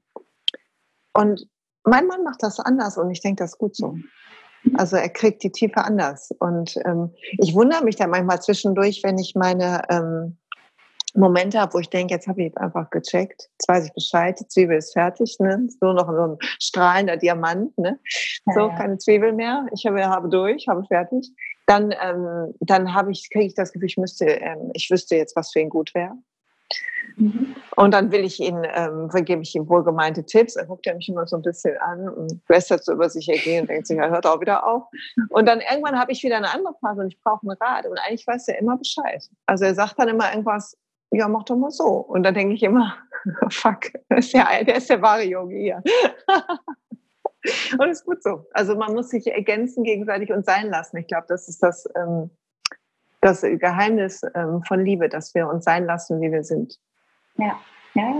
[1.12, 1.46] Und
[1.84, 3.94] mein Mann macht das anders und ich denke, das ist gut so.
[4.78, 6.30] Also er kriegt die Tiefe anders.
[6.38, 10.38] Und ähm, ich wundere mich da manchmal zwischendurch, wenn ich meine ähm,
[11.14, 14.48] Momente habe, wo ich denke, jetzt habe ich einfach gecheckt, jetzt weiß ich Bescheid, die
[14.48, 15.64] Zwiebel ist fertig, ne?
[15.66, 17.98] Ist nur noch so ein strahlender Diamant, ne?
[18.54, 18.76] So, ja.
[18.76, 19.66] keine Zwiebel mehr.
[19.72, 21.30] Ich habe, habe durch, habe fertig.
[21.66, 25.36] Dann, ähm, dann habe ich, kriege ich das Gefühl, ich müsste, ähm, ich wüsste jetzt,
[25.36, 26.14] was für ihn gut wäre.
[27.16, 27.54] Mhm.
[27.76, 30.56] Und dann will ich ihn, ähm, vergebe ich ihm wohlgemeinte Tipps.
[30.56, 33.62] Er guckt ja mich immer so ein bisschen an und lästert so über sich ergehen
[33.62, 34.84] und denkt sich, er hört auch wieder auf.
[35.30, 37.86] Und dann irgendwann habe ich wieder eine andere Phase und ich brauche einen Rat.
[37.86, 39.24] Und eigentlich weiß er immer Bescheid.
[39.46, 40.76] Also er sagt dann immer irgendwas,
[41.10, 41.86] ja, mach doch mal so.
[41.86, 42.96] Und dann denke ich immer,
[43.50, 45.82] fuck, der ist ja, der ist der wahre Yogi hier.
[47.78, 48.46] und ist gut so.
[48.52, 50.96] Also man muss sich ergänzen gegenseitig und sein lassen.
[50.98, 52.30] Ich glaube, das ist das, ähm,
[53.20, 56.78] das Geheimnis ähm, von Liebe, dass wir uns sein lassen, wie wir sind.
[57.36, 57.58] Ja,
[57.94, 58.14] ja.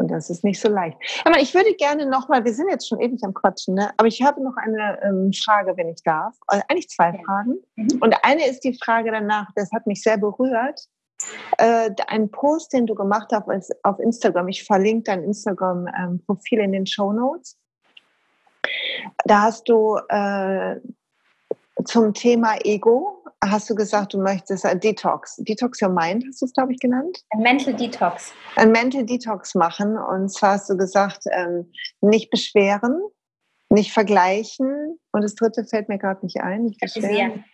[0.00, 0.96] Und das ist nicht so leicht.
[1.26, 3.90] Aber ich würde gerne nochmal, wir sind jetzt schon ewig am Quatschen, ne?
[3.98, 6.34] aber ich habe noch eine ähm, Frage, wenn ich darf.
[6.46, 7.22] Also eigentlich zwei ja.
[7.22, 7.56] Fragen.
[7.76, 7.98] Mhm.
[8.00, 10.80] Und eine ist die Frage danach, das hat mich sehr berührt.
[11.58, 16.72] Äh, ein Post, den du gemacht hast auf Instagram, ich verlinke dein Instagram-Profil ähm, in
[16.72, 17.56] den Show Notes.
[19.24, 20.76] Da hast du äh,
[21.84, 25.36] zum Thema Ego hast du gesagt, du möchtest ein Detox.
[25.36, 27.24] Detox Your Mind hast du es, glaube ich, genannt?
[27.30, 28.32] Ein Mental Detox.
[28.56, 29.96] Ein Mental Detox machen.
[29.96, 33.00] Und zwar hast du gesagt, ähm, nicht beschweren,
[33.70, 34.98] nicht vergleichen.
[35.12, 36.64] Und das dritte fällt mir gerade nicht ein.
[36.64, 37.44] Nicht kritisieren.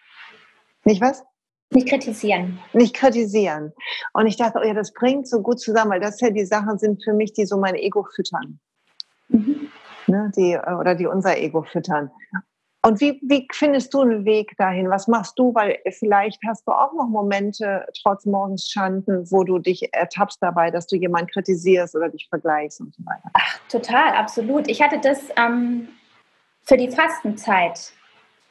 [0.84, 1.24] Nicht was?
[1.70, 2.58] Nicht kritisieren.
[2.72, 3.72] Nicht kritisieren.
[4.12, 6.78] Und ich dachte, oh ja, das bringt so gut zusammen, weil das ja die Sachen
[6.78, 8.60] sind für mich, die so mein Ego füttern.
[9.28, 9.68] Mhm.
[10.06, 12.10] Ne, die, äh, oder die unser Ego füttern.
[12.82, 14.88] Und wie, wie findest du einen Weg dahin?
[14.88, 15.52] Was machst du?
[15.52, 20.86] Weil vielleicht hast du auch noch Momente trotz Morgenschanden, wo du dich ertappst dabei, dass
[20.86, 23.28] du jemanden kritisierst oder dich vergleichst und so weiter.
[23.32, 24.68] Ach, total, absolut.
[24.68, 25.88] Ich hatte das ähm,
[26.62, 27.92] für die Fastenzeit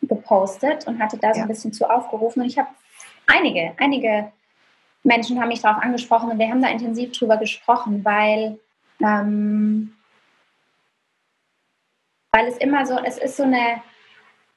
[0.01, 1.45] gepostet und hatte da so ja.
[1.45, 2.41] ein bisschen zu aufgerufen.
[2.41, 2.67] Und ich habe
[3.27, 4.31] einige, einige
[5.03, 8.59] Menschen haben mich darauf angesprochen und wir haben da intensiv drüber gesprochen, weil,
[9.01, 9.95] ähm,
[12.31, 13.81] weil es immer so, es ist so eine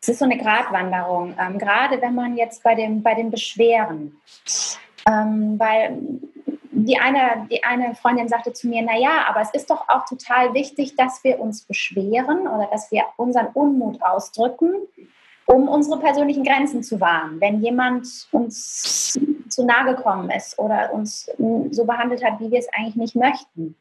[0.01, 4.21] es ist so eine Gratwanderung, ähm, gerade wenn man jetzt bei, dem, bei den Beschweren,
[5.07, 5.99] ähm, weil
[6.71, 10.55] die eine, die eine Freundin sagte zu mir, naja, aber es ist doch auch total
[10.55, 14.75] wichtig, dass wir uns beschweren oder dass wir unseren Unmut ausdrücken,
[15.49, 17.41] um unsere persönlichen Grenzen zu wahren.
[17.41, 19.19] Wenn jemand uns
[19.49, 21.31] zu nahe gekommen ist oder uns
[21.71, 23.75] so behandelt hat, wie wir es eigentlich nicht möchten.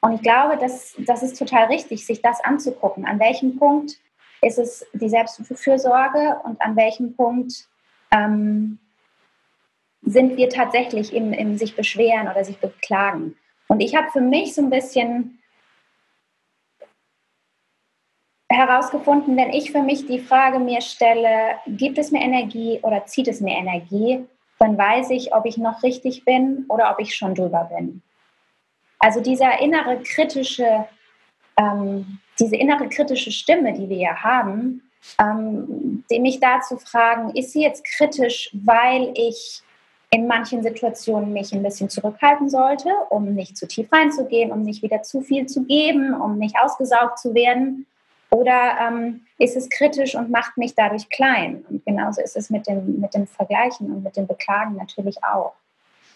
[0.00, 3.06] Und ich glaube, das, das ist total richtig, sich das anzugucken.
[3.06, 3.98] An welchem Punkt
[4.42, 7.68] ist es die Selbstfürsorge und an welchem Punkt
[8.10, 8.78] ähm,
[10.02, 13.36] sind wir tatsächlich im, im sich beschweren oder sich beklagen.
[13.68, 15.38] Und ich habe für mich so ein bisschen
[18.52, 23.28] herausgefunden, wenn ich für mich die Frage mir stelle, gibt es mir Energie oder zieht
[23.28, 24.24] es mir Energie,
[24.58, 28.02] dann weiß ich, ob ich noch richtig bin oder ob ich schon drüber bin.
[28.98, 30.86] Also dieser innere kritische
[31.56, 34.82] ähm, diese innere kritische Stimme, die wir ja haben,
[35.18, 39.62] ähm, mich da zu fragen, ist sie jetzt kritisch, weil ich
[40.10, 44.82] in manchen Situationen mich ein bisschen zurückhalten sollte, um nicht zu tief reinzugehen, um nicht
[44.82, 47.86] wieder zu viel zu geben, um nicht ausgesaugt zu werden?
[48.32, 51.64] Oder ähm, ist es kritisch und macht mich dadurch klein?
[51.68, 55.52] Und genauso ist es mit dem, mit dem Vergleichen und mit dem Beklagen natürlich auch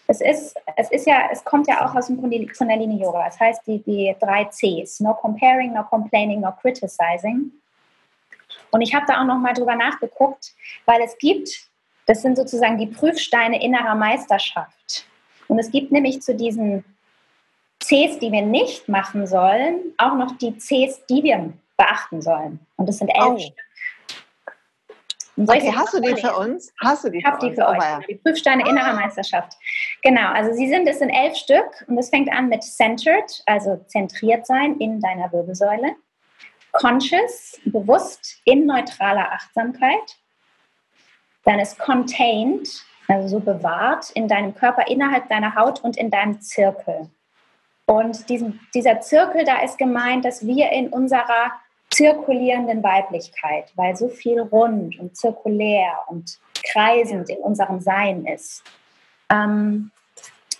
[0.07, 3.25] es ist, es ist ja, es kommt ja auch aus dem Kundalini Yoga.
[3.25, 7.51] Das heißt, die, die drei Cs: No comparing, no complaining, no criticizing.
[8.71, 10.53] Und ich habe da auch noch mal drüber nachgeguckt,
[10.85, 11.67] weil es gibt,
[12.05, 15.05] das sind sozusagen die Prüfsteine innerer Meisterschaft.
[15.49, 16.85] Und es gibt nämlich zu diesen
[17.81, 22.59] Cs, die wir nicht machen sollen, auch noch die Cs, die wir beachten sollen.
[22.75, 23.37] Und das sind elf oh.
[23.37, 23.57] Stück.
[25.39, 26.73] Okay, hast du die für uns?
[26.83, 27.77] Hast du die ich habe die für euch.
[27.77, 28.69] Oh, die Prüfsteine ah.
[28.69, 29.53] innerer Meisterschaft.
[30.01, 33.77] Genau, also sie sind es in elf Stück und es fängt an mit centered, also
[33.87, 35.95] zentriert sein in deiner Wirbelsäule.
[36.71, 40.17] Conscious, bewusst in neutraler Achtsamkeit.
[41.43, 42.67] Dann ist contained,
[43.07, 47.09] also so bewahrt in deinem Körper, innerhalb deiner Haut und in deinem Zirkel.
[47.85, 51.53] Und diesen, dieser Zirkel, da ist gemeint, dass wir in unserer
[51.89, 56.39] zirkulierenden Weiblichkeit, weil so viel rund und zirkulär und
[56.71, 58.63] kreisend in unserem Sein ist.
[59.29, 59.91] Ähm,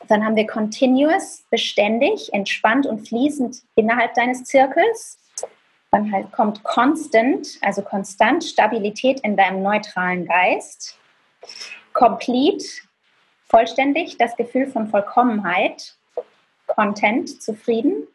[0.07, 5.19] dann haben wir continuous, beständig, entspannt und fließend innerhalb deines Zirkels.
[5.91, 10.97] Dann halt kommt constant, also konstant, Stabilität in deinem neutralen Geist.
[11.93, 12.65] Complete,
[13.47, 15.95] vollständig, das Gefühl von Vollkommenheit.
[16.67, 18.07] Content, zufrieden.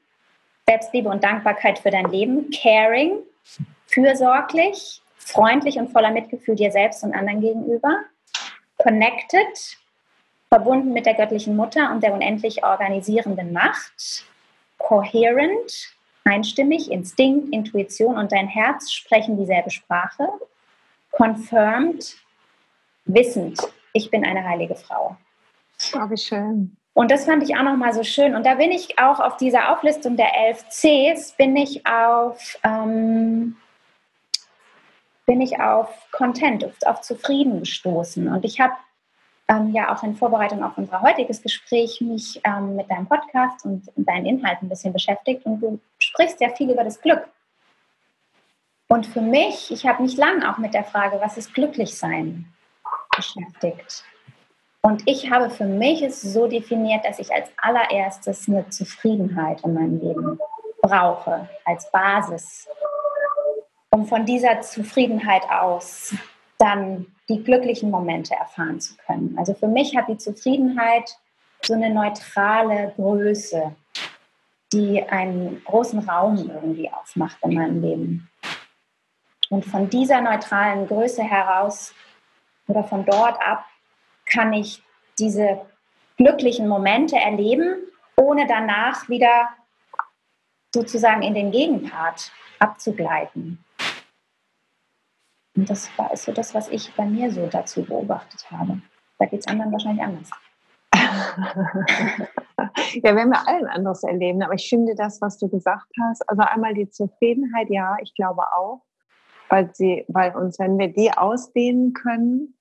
[0.68, 3.18] Selbstliebe und Dankbarkeit für dein Leben, caring,
[3.86, 8.00] fürsorglich, freundlich und voller Mitgefühl dir selbst und anderen gegenüber,
[8.78, 9.76] connected,
[10.48, 14.24] verbunden mit der göttlichen Mutter und der unendlich organisierenden Macht,
[14.78, 15.94] coherent,
[16.24, 20.28] einstimmig, Instinkt, Intuition und dein Herz sprechen dieselbe Sprache,
[21.10, 22.16] confirmed,
[23.04, 23.60] wissend,
[23.92, 25.16] ich bin eine heilige Frau.
[25.94, 26.76] Oh, wie schön.
[26.94, 28.34] Und das fand ich auch nochmal so schön.
[28.34, 33.56] Und da bin ich auch auf dieser Auflistung der elf Cs, bin ich auf, ähm,
[35.24, 38.28] bin ich auf Content, auf, Zufrieden gestoßen.
[38.28, 38.74] Und ich habe
[39.48, 43.90] ähm, ja auch in Vorbereitung auf unser heutiges Gespräch mich ähm, mit deinem Podcast und
[43.96, 45.46] deinen Inhalten ein bisschen beschäftigt.
[45.46, 47.26] Und du sprichst ja viel über das Glück.
[48.88, 52.52] Und für mich, ich habe mich lang auch mit der Frage, was ist Glücklichsein
[53.16, 54.04] beschäftigt.
[54.84, 59.74] Und ich habe für mich es so definiert, dass ich als allererstes eine Zufriedenheit in
[59.74, 60.38] meinem Leben
[60.80, 62.68] brauche, als Basis,
[63.90, 66.12] um von dieser Zufriedenheit aus
[66.58, 69.36] dann die glücklichen Momente erfahren zu können.
[69.38, 71.16] Also für mich hat die Zufriedenheit
[71.64, 73.74] so eine neutrale Größe,
[74.72, 78.28] die einen großen Raum irgendwie aufmacht in meinem Leben.
[79.48, 81.94] Und von dieser neutralen Größe heraus
[82.66, 83.64] oder von dort ab
[84.32, 84.82] kann ich
[85.18, 85.60] diese
[86.16, 87.76] glücklichen Momente erleben,
[88.16, 89.48] ohne danach wieder
[90.74, 93.62] sozusagen in den Gegenpart abzugleiten.
[95.54, 98.80] Und das war so das, was ich bei mir so dazu beobachtet habe.
[99.18, 100.30] Da geht es anderen wahrscheinlich anders.
[102.94, 104.42] ja, werden wir allen anderes erleben.
[104.42, 108.42] Aber ich finde das, was du gesagt hast, also einmal die Zufriedenheit, ja, ich glaube
[108.56, 108.82] auch,
[109.48, 112.56] weil sie, weil uns, wenn wir die ausdehnen können,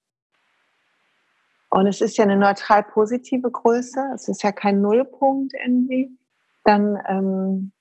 [1.71, 6.17] und es ist ja eine neutral positive Größe, es ist ja kein Nullpunkt irgendwie,
[6.65, 7.71] dann ähm,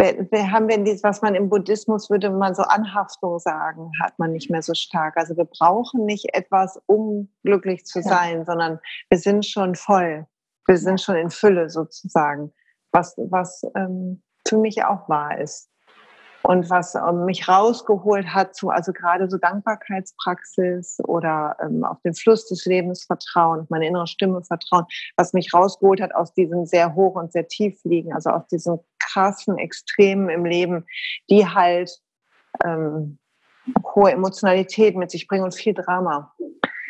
[0.00, 4.50] haben wir dieses, was man im Buddhismus würde man so Anhaftung sagen, hat man nicht
[4.50, 5.16] mehr so stark.
[5.16, 8.44] Also wir brauchen nicht etwas, um glücklich zu sein, ja.
[8.44, 10.26] sondern wir sind schon voll.
[10.66, 12.52] Wir sind schon in Fülle sozusagen,
[12.92, 15.70] was, was ähm, für mich auch wahr ist
[16.46, 22.14] und was ähm, mich rausgeholt hat zu, also gerade so Dankbarkeitspraxis oder ähm, auf den
[22.14, 24.84] Fluss des Lebens vertrauen, meine innere Stimme vertrauen,
[25.16, 28.78] was mich rausgeholt hat aus diesem sehr hoch und sehr tief liegen, also aus diesen
[28.98, 30.84] krassen Extremen im Leben,
[31.30, 31.90] die halt
[32.62, 33.18] ähm,
[33.94, 36.34] hohe Emotionalität mit sich bringen und viel Drama.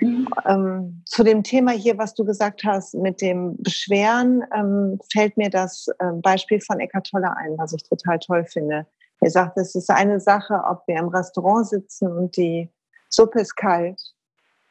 [0.00, 0.28] Mhm.
[0.46, 5.50] Ähm, zu dem Thema hier, was du gesagt hast mit dem Beschweren, ähm, fällt mir
[5.50, 8.86] das ähm, Beispiel von Eckart Tolle ein, was ich total toll finde.
[9.20, 12.70] Er sagt, es ist eine Sache, ob wir im Restaurant sitzen und die
[13.08, 14.00] Suppe ist kalt.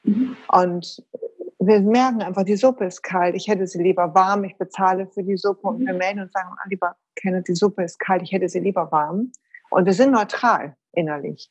[0.04, 0.36] Mhm.
[0.50, 1.04] Und
[1.60, 3.36] wir merken einfach, die Suppe ist kalt.
[3.36, 4.44] Ich hätte sie lieber warm.
[4.44, 6.00] Ich bezahle für die Suppe und wir mhm.
[6.00, 8.22] melden und sagen, ah, lieber Kenneth, die Suppe ist kalt.
[8.22, 9.32] Ich hätte sie lieber warm.
[9.70, 11.50] Und wir sind neutral innerlich.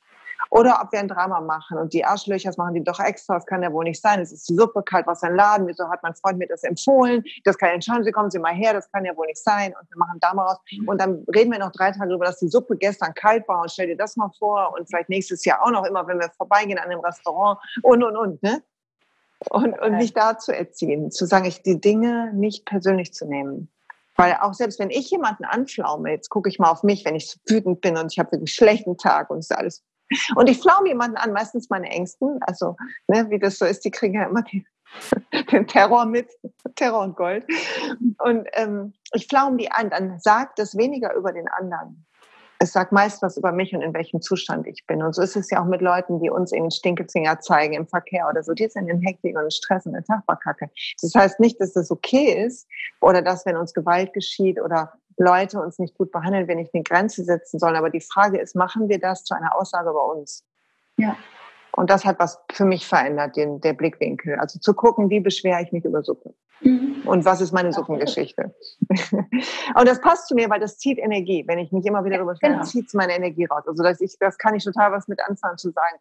[0.52, 3.62] Oder ob wir ein Drama machen und die Arschlöcher machen die doch extra, das kann
[3.62, 4.20] ja wohl nicht sein.
[4.20, 7.24] Es ist die Suppe kalt, was ein Laden, wieso hat mein Freund mir das empfohlen?
[7.44, 9.42] Das kann ja nicht, schauen Sie, kommen Sie mal her, das kann ja wohl nicht
[9.42, 9.72] sein.
[9.80, 10.58] Und wir machen da mal raus.
[10.86, 13.70] Und dann reden wir noch drei Tage darüber, dass die Suppe gestern kalt war und
[13.70, 16.78] stell dir das mal vor und vielleicht nächstes Jahr auch noch immer, wenn wir vorbeigehen
[16.78, 18.62] an einem Restaurant und, und, und, ne?
[19.48, 23.70] Und, und mich da zu erziehen, zu sagen, ich die Dinge nicht persönlich zu nehmen.
[24.16, 27.40] Weil auch selbst wenn ich jemanden anflaume, jetzt gucke ich mal auf mich, wenn ich
[27.48, 29.82] wütend bin und ich habe einen schlechten Tag und es ist alles
[30.36, 32.76] und ich flaume jemanden an, meistens meine Ängsten, also
[33.08, 34.64] ne, wie das so ist, die kriegen ja immer die,
[35.52, 36.30] den Terror mit,
[36.76, 37.46] Terror und Gold.
[38.18, 42.06] Und ähm, ich flaume die an, dann sagt das weniger über den anderen.
[42.58, 45.02] Es sagt meist was über mich und in welchem Zustand ich bin.
[45.02, 48.28] Und so ist es ja auch mit Leuten, die uns in Stinkezinger zeigen im Verkehr
[48.30, 48.52] oder so.
[48.52, 50.70] Die sind in Hektik und Stress und der Tag war kacke.
[51.00, 52.68] Das heißt nicht, dass das okay ist
[53.00, 56.82] oder dass, wenn uns Gewalt geschieht oder Leute uns nicht gut behandeln, wir nicht eine
[56.82, 57.76] Grenze setzen sollen.
[57.76, 60.44] Aber die Frage ist, machen wir das zu einer Aussage über uns?
[60.96, 61.16] Ja.
[61.72, 64.38] Und das hat was für mich verändert, den, der Blickwinkel.
[64.38, 66.34] Also zu gucken, wie beschwere ich mich über Suppe?
[66.60, 67.02] Mhm.
[67.06, 68.54] Und was ist meine Suppengeschichte?
[68.90, 71.44] und das passt zu mir, weil das zieht Energie.
[71.46, 72.64] Wenn ich mich immer wieder darüber spreche, genau.
[72.64, 73.64] zieht es meine Energie raus.
[73.66, 75.96] Also das, ich, das kann ich total was mit anfangen zu sagen.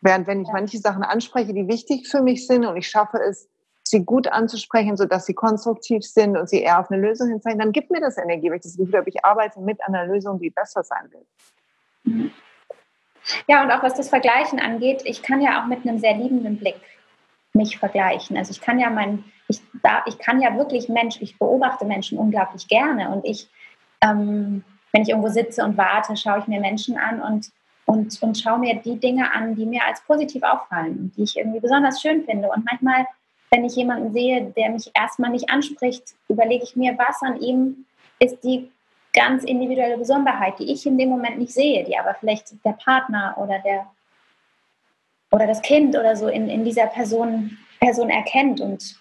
[0.00, 3.48] Während wenn ich manche Sachen anspreche, die wichtig für mich sind und ich schaffe es,
[3.88, 7.72] sie gut anzusprechen, sodass sie konstruktiv sind und sie eher auf eine Lösung hinzeigen, dann
[7.72, 10.50] gibt mir das Energie, weil ich das Gefühl habe, ich arbeite mit einer Lösung, die
[10.50, 11.26] besser sein will.
[12.04, 12.30] Mhm.
[13.48, 16.58] Ja, und auch was das Vergleichen angeht, ich kann ja auch mit einem sehr liebenden
[16.58, 16.80] Blick
[17.52, 18.36] mich vergleichen.
[18.36, 22.18] Also ich kann ja mein, ich, da, ich kann ja wirklich Mensch, ich beobachte Menschen
[22.18, 23.48] unglaublich gerne und ich,
[24.00, 24.62] ähm,
[24.92, 27.50] wenn ich irgendwo sitze und warte, schaue ich mir Menschen an und,
[27.86, 31.60] und, und schaue mir die Dinge an, die mir als positiv auffallen, die ich irgendwie
[31.60, 32.48] besonders schön finde.
[32.48, 33.06] Und manchmal,
[33.50, 37.86] wenn ich jemanden sehe, der mich erstmal nicht anspricht, überlege ich mir, was an ihm
[38.18, 38.70] ist die
[39.12, 43.34] ganz individuelle Besonderheit, die ich in dem Moment nicht sehe, die aber vielleicht der Partner
[43.38, 43.86] oder der
[45.30, 48.60] oder das Kind oder so in, in dieser Person, Person erkennt.
[48.60, 48.98] Und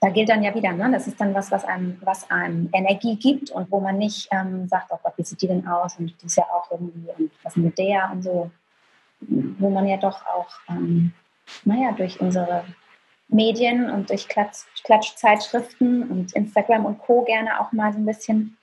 [0.00, 0.90] da gilt dann ja wieder, ne?
[0.90, 4.68] das ist dann was, was einem, was einem Energie gibt und wo man nicht ähm,
[4.68, 7.30] sagt, oh Gott, wie sieht die denn aus und die ist ja auch irgendwie und
[7.42, 8.50] was mit der und so.
[9.20, 11.12] Wo man ja doch auch, ähm,
[11.64, 12.64] naja, durch unsere
[13.32, 17.22] Medien und durch Klatsch, Klatschzeitschriften und Instagram und Co.
[17.22, 18.56] gerne auch mal so ein bisschen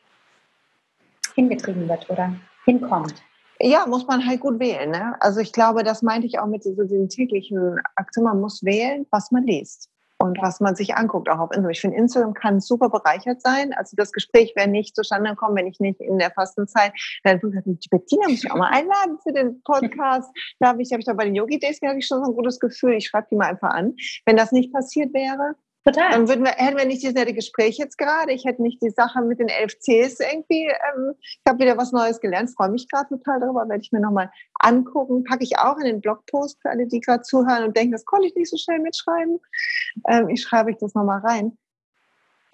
[1.36, 3.16] hingetrieben wird oder hinkommt.
[3.60, 4.92] Ja, muss man halt gut wählen.
[4.92, 5.16] Ne?
[5.20, 8.28] Also ich glaube, das meinte ich auch mit so diesen täglichen Aktionen.
[8.28, 9.90] Man muss wählen, was man liest
[10.20, 11.72] und was man sich anguckt, auch auf Instagram.
[11.72, 13.74] Ich finde, Instagram kann super bereichert sein.
[13.74, 16.94] Also das Gespräch wäre nicht zustande gekommen, wenn ich nicht in der Fastenzeit
[17.24, 20.30] dann gesagt die Bettina muss ich auch mal einladen für den Podcast.
[20.60, 22.36] Da habe ich, habe ich da bei den Yogi Days hatte ich schon so ein
[22.36, 22.94] gutes Gefühl.
[22.94, 23.96] Ich schreibe die mal einfach an.
[24.26, 25.56] Wenn das nicht passiert wäre,
[25.88, 26.12] Total.
[26.12, 28.34] Dann würden wir, hätten wir nicht dieses nette Gespräch jetzt gerade.
[28.34, 30.66] Ich hätte nicht die Sache mit den elf Cs irgendwie.
[30.66, 33.70] Ähm, ich habe wieder was Neues gelernt, freue mich gerade total darüber.
[33.70, 34.30] Werde ich mir nochmal
[34.60, 35.24] angucken.
[35.24, 38.28] Packe ich auch in den Blogpost für alle, die gerade zuhören und denken, das konnte
[38.28, 39.40] ich nicht so schnell mitschreiben.
[40.10, 41.58] Ähm, ich schreibe ich das nochmal rein.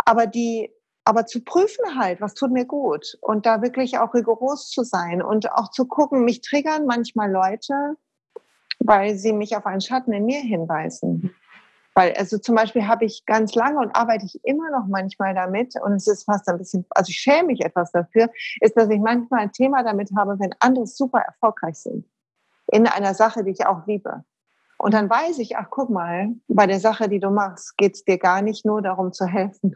[0.06, 0.70] Aber die,
[1.04, 5.24] aber zu prüfen halt, was tut mir gut und da wirklich auch rigoros zu sein
[5.24, 7.96] und auch zu gucken, mich triggern manchmal Leute,
[8.78, 11.34] weil sie mich auf einen Schatten in mir hinweisen.
[11.96, 15.76] Weil, also zum Beispiel habe ich ganz lange und arbeite ich immer noch manchmal damit,
[15.82, 18.30] und es ist fast ein bisschen, also ich schäme mich etwas dafür,
[18.62, 22.06] ist, dass ich manchmal ein Thema damit habe, wenn andere super erfolgreich sind.
[22.72, 24.24] In einer Sache, die ich auch liebe.
[24.78, 28.04] Und dann weiß ich, ach guck mal, bei der Sache, die du machst, geht es
[28.04, 29.76] dir gar nicht nur darum zu helfen,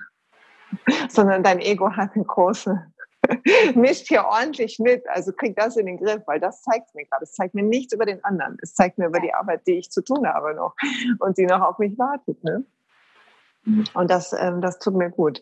[1.10, 2.92] sondern dein Ego hat eine große
[3.76, 5.08] mischt hier ordentlich mit.
[5.10, 7.24] Also kriegt das in den Griff, weil das zeigt mir gerade.
[7.24, 8.58] Es zeigt mir nichts über den anderen.
[8.62, 10.76] Es zeigt mir über die Arbeit, die ich zu tun habe noch
[11.20, 12.44] und die noch auf mich wartet.
[12.44, 12.66] Ne?
[13.94, 15.42] Und das, ähm, das tut mir gut.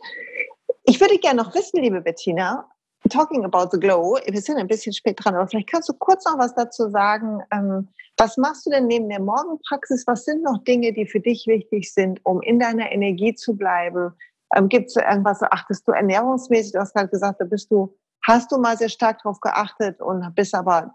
[0.83, 2.67] Ich würde gerne noch wissen, liebe Bettina,
[3.09, 6.25] talking about the glow, wir sind ein bisschen spät dran, aber vielleicht kannst du kurz
[6.25, 7.41] noch was dazu sagen.
[7.51, 10.07] Ähm, was machst du denn neben der Morgenpraxis?
[10.07, 14.13] Was sind noch Dinge, die für dich wichtig sind, um in deiner Energie zu bleiben,
[14.53, 16.73] ähm, Gibt es irgendwas, achtest du ernährungsmäßig?
[16.73, 20.33] Du hast gerade gesagt, da bist du, hast du mal sehr stark darauf geachtet und
[20.35, 20.93] bist aber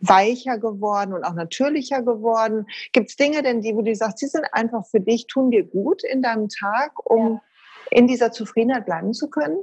[0.00, 2.66] weicher geworden und auch natürlicher geworden.
[2.92, 5.64] Gibt es Dinge denn, die, wo du sagst, die sind einfach für dich, tun dir
[5.64, 7.40] gut in deinem Tag, um ja.
[7.90, 9.58] in dieser Zufriedenheit bleiben zu können?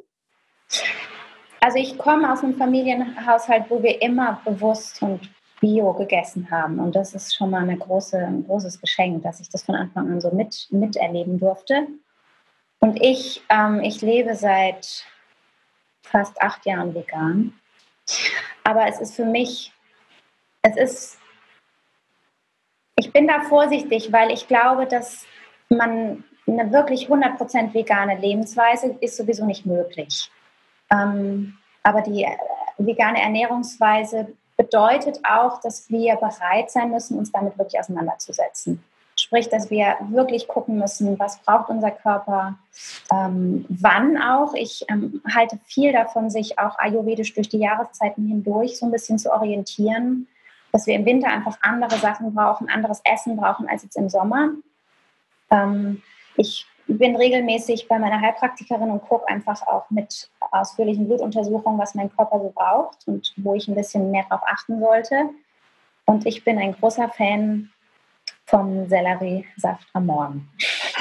[1.60, 6.80] Also ich komme aus einem Familienhaushalt, wo wir immer bewusst und Bio gegessen haben.
[6.80, 10.12] Und das ist schon mal eine große, ein großes Geschenk, dass ich das von Anfang
[10.12, 11.88] an so mit, miterleben durfte.
[12.82, 15.06] Und ich, ähm, ich lebe seit
[16.02, 17.54] fast acht Jahren vegan.
[18.64, 19.72] Aber es ist für mich,
[20.64, 21.20] es ist,
[22.98, 25.26] ich bin da vorsichtig, weil ich glaube, dass
[25.70, 30.32] man eine wirklich 100% vegane Lebensweise ist sowieso nicht möglich.
[30.92, 32.36] Ähm, aber die äh,
[32.78, 38.84] vegane Ernährungsweise bedeutet auch, dass wir bereit sein müssen, uns damit wirklich auseinanderzusetzen.
[39.32, 42.58] Sprich, dass wir wirklich gucken müssen, was braucht unser Körper,
[43.14, 44.54] ähm, wann auch.
[44.56, 49.18] Ich ähm, halte viel davon, sich auch ayurvedisch durch die Jahreszeiten hindurch so ein bisschen
[49.18, 50.28] zu orientieren,
[50.74, 54.50] dass wir im Winter einfach andere Sachen brauchen, anderes Essen brauchen als jetzt im Sommer.
[55.50, 56.02] Ähm,
[56.36, 62.14] ich bin regelmäßig bei meiner Heilpraktikerin und gucke einfach auch mit ausführlichen Blutuntersuchungen, was mein
[62.14, 65.30] Körper so braucht und wo ich ein bisschen mehr darauf achten sollte.
[66.04, 67.70] Und ich bin ein großer Fan
[68.52, 70.50] vom Selleriesaft am Morgen.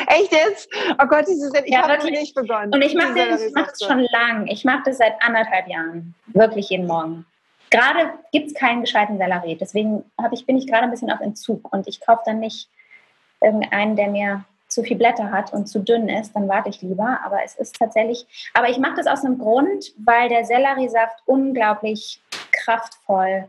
[0.07, 0.71] Echt jetzt?
[1.03, 2.73] Oh Gott, dieses, ich ja, habe nicht begonnen.
[2.73, 4.47] Und ich mache das schon lang.
[4.47, 6.15] Ich mache das seit anderthalb Jahren.
[6.29, 7.27] Wirklich jeden Morgen.
[7.71, 9.57] Gerade gibt es keinen gescheiten Sellerie.
[9.57, 11.73] Deswegen ich, bin ich gerade ein bisschen auf Entzug.
[11.73, 12.69] Und ich kaufe dann nicht
[13.41, 17.19] irgendeinen, der mir zu viel Blätter hat und zu dünn ist, dann warte ich lieber.
[17.25, 22.23] Aber es ist tatsächlich, aber ich mache das aus einem Grund, weil der Selleriesaft unglaublich
[22.53, 23.49] kraftvoll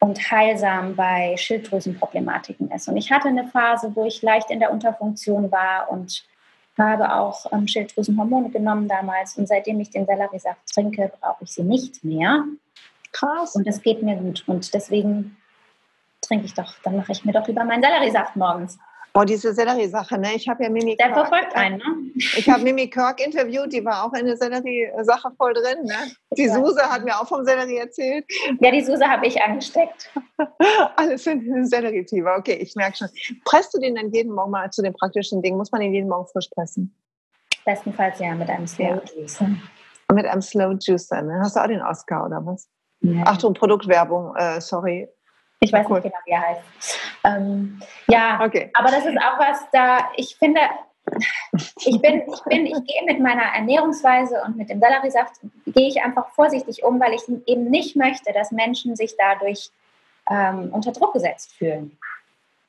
[0.00, 2.88] und heilsam bei Schilddrüsenproblematiken ist.
[2.88, 6.24] Und ich hatte eine Phase, wo ich leicht in der Unterfunktion war und
[6.78, 9.36] habe auch ähm, Schilddrüsenhormone genommen damals.
[9.36, 12.44] Und seitdem ich den Selleriesaft trinke, brauche ich sie nicht mehr.
[13.12, 13.56] Krass.
[13.56, 14.44] Und es geht mir gut.
[14.46, 15.36] Und deswegen
[16.20, 18.78] trinke ich doch, dann mache ich mir doch lieber meinen Selleriesaft morgens.
[19.18, 20.28] Boah, diese Sellerie-Sache, ne?
[20.36, 21.84] Ich habe ja Mimi Der Kirk, verfolgt einen, ne?
[22.36, 26.12] Ich habe Mimi Kirk interviewt, die war auch in der Sellerie-Sache voll drin, ne?
[26.36, 26.54] Die Ja.
[26.54, 28.24] Suse hat mir auch vom Sellerie erzählt.
[28.60, 30.08] Ja, die Suse habe ich angesteckt.
[30.96, 32.36] Alles in den Sellerie-Fieber.
[32.38, 33.08] Okay, ich merke schon.
[33.44, 35.56] Presst du den dann jeden Morgen mal zu den praktischen Dingen?
[35.56, 36.94] Muss man den jeden Morgen frisch pressen?
[37.64, 39.02] Bestenfalls ja mit einem Slow Ja.
[39.16, 39.46] Juicer.
[39.46, 41.40] Und mit einem Slow Juicer, ne?
[41.40, 42.68] Hast du auch den Oscar oder was?
[43.00, 43.24] Ja.
[43.24, 45.08] Achtung, Produktwerbung, äh, sorry.
[45.60, 46.00] Ich weiß Cool.
[46.00, 46.98] nicht genau, wie er heißt.
[47.24, 48.70] Ähm, ja, Okay.
[48.74, 50.60] aber das ist auch was da, ich finde,
[51.84, 55.32] ich bin, ich bin, ich gehe mit meiner Ernährungsweise und mit dem Selleriesaft,
[55.66, 59.70] gehe ich einfach vorsichtig um, weil ich eben nicht möchte, dass Menschen sich dadurch
[60.30, 61.98] ähm, unter Druck gesetzt fühlen.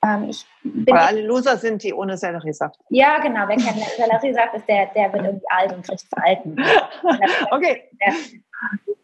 [0.01, 0.31] Ähm,
[0.63, 2.79] Weil alle Loser sind die ohne Selleriesaft.
[2.89, 6.55] ja genau, wer keinen Selleriesaft ist, der, der wird irgendwie alt und kriegt Verhalten.
[7.51, 8.13] Okay, Der,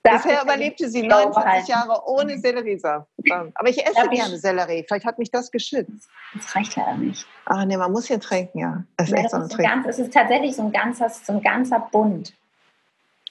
[0.04, 1.72] bisher überlebte sie Slow 29 halten.
[1.72, 3.08] Jahre ohne Selleriesaft.
[3.30, 4.84] Ähm, Aber ich esse gerne Sellerie.
[4.88, 6.08] Vielleicht hat mich das geschützt.
[6.34, 7.26] Das reicht leider nicht.
[7.46, 8.84] Ach nee, man muss hier trinken, ja.
[8.98, 9.72] Das ist Ja, echt so ein ein Trinken.
[9.84, 12.34] ganz, es ist tatsächlich so ein ganzer, so ein ganzer Bund.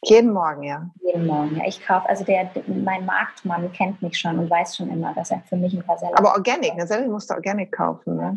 [0.05, 0.89] Jeden Morgen, ja.
[1.05, 1.57] jeden Morgen.
[1.57, 5.31] Ja, ich kaufe, also der, mein Marktmann kennt mich schon und weiß schon immer, dass
[5.31, 6.87] er für mich ein paar Sellerie Aber Organic, ne?
[6.87, 8.37] Sellerie musst du Organic kaufen, ne?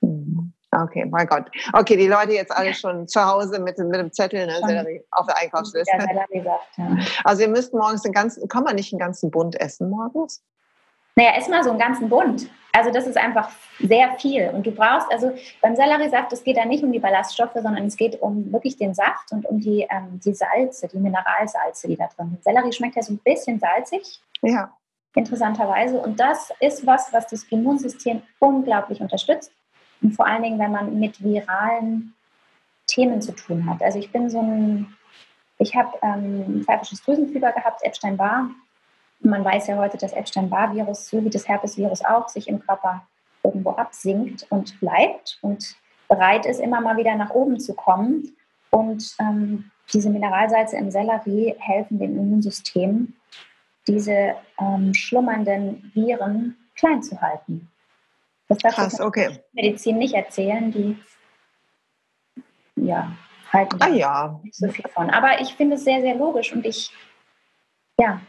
[0.00, 0.52] Mhm.
[0.72, 1.50] Okay, mein Gott.
[1.72, 5.00] Okay, die Leute jetzt alle schon zu Hause mit, dem- mit dem Zettel, ne?
[5.10, 5.96] Auf der Einkaufsliste.
[5.96, 6.68] der Selleriesaft.
[6.78, 6.96] Ja.
[7.24, 10.42] Also ihr müsst morgens den ganzen, kann man nicht einen ganzen Bund essen morgens?
[11.16, 12.48] Naja, ess mal so einen ganzen Bund.
[12.72, 13.50] Also das ist einfach
[13.80, 14.48] sehr viel.
[14.50, 17.96] Und du brauchst, also beim Selleriesaft, es geht da nicht um die Ballaststoffe, sondern es
[17.96, 22.06] geht um wirklich den Saft und um die, ähm, die Salze, die Mineralsalze, die da
[22.16, 22.44] drin sind.
[22.44, 24.72] Sellerie schmeckt ja so ein bisschen salzig, Ja.
[25.16, 26.00] interessanterweise.
[26.00, 29.50] Und das ist was, was das Immunsystem unglaublich unterstützt.
[30.02, 32.14] Und vor allen Dingen, wenn man mit viralen
[32.86, 33.82] Themen zu tun hat.
[33.82, 34.94] Also ich bin so ein,
[35.58, 38.50] ich habe ähm, pfeifisches Drüsenfieber gehabt, Epstein-Barr.
[39.20, 43.06] Man weiß ja heute, dass Epstein-Barr-Virus, so wie das Herpes-Virus auch, sich im Körper
[43.42, 45.76] irgendwo absinkt und bleibt und
[46.08, 48.36] bereit ist, immer mal wieder nach oben zu kommen.
[48.70, 53.14] Und ähm, diese Mineralsalze im Sellerie helfen dem Immunsystem,
[53.86, 57.70] diese ähm, schlummernden Viren klein zu halten.
[58.48, 59.40] Das darf Krass, die okay.
[59.52, 60.98] Medizin nicht erzählen, die
[62.76, 63.12] ja,
[63.52, 64.40] halten Ah ja.
[64.42, 65.10] nicht so viel von.
[65.10, 66.90] Aber ich finde es sehr, sehr logisch und ich,
[67.98, 68.20] ja,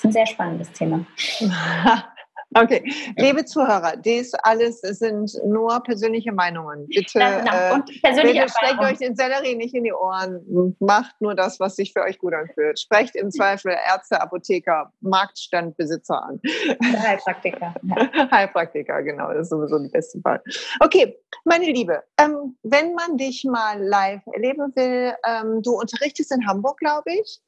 [0.00, 1.06] ist ein sehr spannendes Thema.
[2.52, 2.82] Okay,
[3.16, 6.88] liebe Zuhörer, dies alles sind nur persönliche Meinungen.
[6.88, 7.52] Bitte, genau.
[7.52, 8.86] äh, und persönliche bitte Erfahrung.
[8.86, 10.74] euch den Sellerie nicht in die Ohren.
[10.80, 12.80] Macht nur das, was sich für euch gut anfühlt.
[12.80, 16.40] Sprecht im Zweifel Ärzte, Apotheker, Marktstandbesitzer an.
[16.82, 17.72] Heilpraktiker.
[17.84, 18.30] Ja.
[18.32, 20.42] Heilpraktiker, genau, das ist sowieso die beste Fall.
[20.80, 26.44] Okay, meine Liebe, ähm, wenn man dich mal live erleben will, ähm, du unterrichtest in
[26.48, 27.40] Hamburg, glaube ich.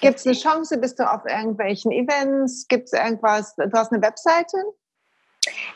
[0.00, 0.78] Gibt es eine Chance?
[0.78, 2.66] Bist du auf irgendwelchen Events?
[2.68, 3.54] Gibt es irgendwas?
[3.56, 4.56] Du hast eine Webseite?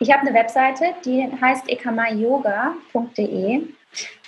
[0.00, 3.60] Ich habe eine Webseite, die heißt ekamayoga.de.
[3.66, 3.74] Die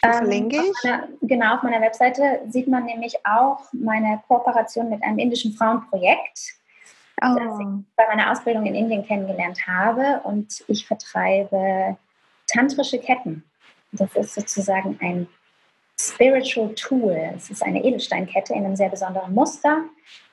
[0.01, 0.73] verlinke auf ich.
[0.85, 6.55] meiner- genau, auf meiner Webseite sieht man nämlich auch meine Kooperation mit einem indischen Frauenprojekt,
[7.25, 7.37] Oh.
[7.37, 7.67] das ich
[7.97, 10.21] bei meiner Ausbildung in Indien kennengelernt habe.
[10.25, 11.97] Und ich vertreibe
[12.49, 13.45] tantrische Ketten.
[13.93, 15.29] Das ist sozusagen ein
[16.01, 17.33] Spiritual Tool.
[17.37, 19.85] Es ist eine Edelsteinkette in einem sehr besonderen Muster,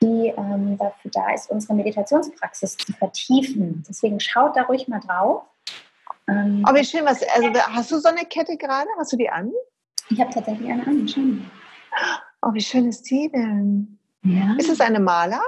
[0.02, 3.84] die ähm, dafür da ist, unsere Meditationspraxis zu vertiefen.
[3.88, 5.44] Deswegen schaut da ruhig mal drauf.
[6.28, 8.88] Ähm, Oh, wie schön, was, also hast du so eine Kette gerade?
[8.98, 9.52] Hast du die an?
[10.10, 11.06] ich habe tatsächlich eine an.
[11.06, 12.22] Mal.
[12.42, 14.00] Oh, wie schön ist die denn?
[14.24, 14.56] Ja.
[14.58, 15.42] Ist es eine Maler?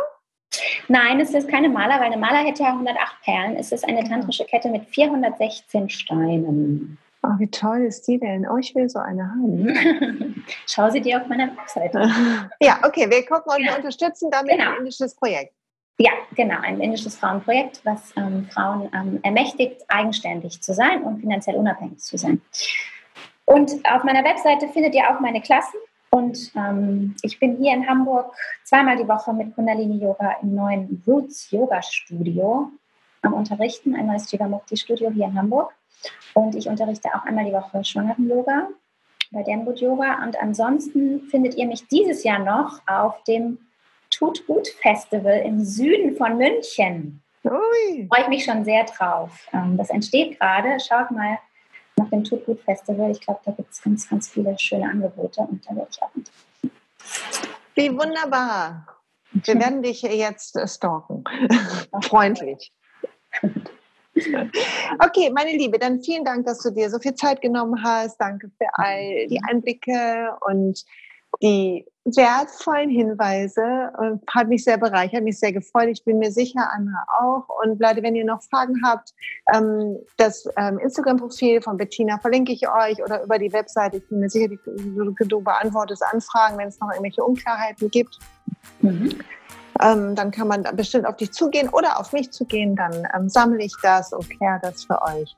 [0.87, 3.55] Nein, es ist keine Maler, weil eine Maler hätte ja 108 Perlen.
[3.55, 6.97] Es ist eine tantrische Kette mit 416 Steinen.
[7.23, 8.47] Oh, wie toll ist die denn?
[8.49, 10.43] Oh, ich will so eine haben.
[10.67, 12.09] Schau sie dir auf meiner Webseite.
[12.61, 13.75] Ja, okay, wir gucken und wir Ja.
[13.75, 14.71] unterstützen damit Genau.
[14.71, 15.53] ein indisches Projekt.
[15.99, 21.55] Ja, genau, ein indisches Frauenprojekt, was ähm, Frauen ähm, ermächtigt, eigenständig zu sein und finanziell
[21.57, 22.41] unabhängig zu sein.
[23.45, 25.79] Und auf meiner Webseite findet ihr auch meine Klassen.
[26.09, 31.03] Und ähm, ich bin hier in Hamburg zweimal die Woche mit Kundalini Yoga im neuen
[31.05, 32.71] Roots Yoga Studio
[33.21, 35.71] am Unterrichten, ein neues Jivamukti Studio hier in Hamburg.
[36.33, 38.67] Und ich unterrichte auch einmal die Woche Schwangeren Yoga
[39.31, 40.23] bei Denwood Yoga.
[40.23, 43.57] Und ansonsten findet ihr mich dieses Jahr noch auf dem
[44.09, 47.21] Tut Gut Festival im Süden von München.
[47.43, 48.07] Ui.
[48.07, 49.47] Freue ich mich schon sehr drauf.
[49.53, 50.79] Ähm, Das entsteht gerade.
[50.79, 51.39] Schaut mal
[51.95, 53.11] nach dem Tut Gut Festival.
[53.11, 56.13] Ich glaube, da gibt es ganz, ganz viele schöne Angebote und da werde ich auch
[56.13, 56.29] mit.
[57.75, 58.85] Wie wunderbar.
[59.31, 61.23] Wir werden dich jetzt stalken.
[62.03, 62.73] Freundlich.
[64.99, 68.17] Okay, meine Liebe, dann vielen Dank, dass du dir so viel Zeit genommen hast.
[68.17, 70.83] Danke für all die Einblicke und
[71.41, 73.91] die wertvollen Hinweise.
[74.27, 75.87] Hat mich sehr bereichert, mich sehr gefreut.
[75.89, 77.47] Ich bin mir sicher, andere auch.
[77.63, 79.13] Und Leute, wenn ihr noch Fragen habt,
[79.53, 83.97] ähm, das ähm, Instagram-Profil von Bettina verlinke ich euch oder über die Webseite.
[83.97, 88.17] Ich bin mir sicher, du beantwortest Anfragen, wenn es noch irgendwelche Unklarheiten gibt.
[88.81, 89.09] Mhm.
[89.81, 92.75] Ähm, dann kann man bestimmt auf dich zugehen oder auf mich zugehen.
[92.75, 95.35] Dann ähm, sammle ich das und kläre das für euch.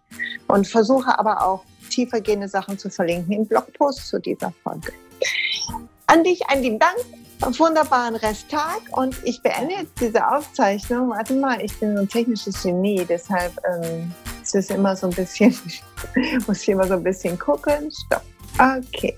[0.47, 4.91] Und versuche aber auch tiefergehende Sachen zu verlinken im Blogpost zu dieser Folge.
[6.07, 6.97] An dich einen lieben Dank,
[7.41, 11.09] einen wunderbaren Resttag und ich beende jetzt diese Aufzeichnung.
[11.09, 14.11] Warte mal, ich bin so ein technisches Genie, deshalb ähm,
[14.41, 15.55] ist es immer so ein bisschen,
[16.47, 17.91] muss ich immer so ein bisschen gucken.
[17.91, 18.23] Stopp.
[18.59, 19.17] Okay.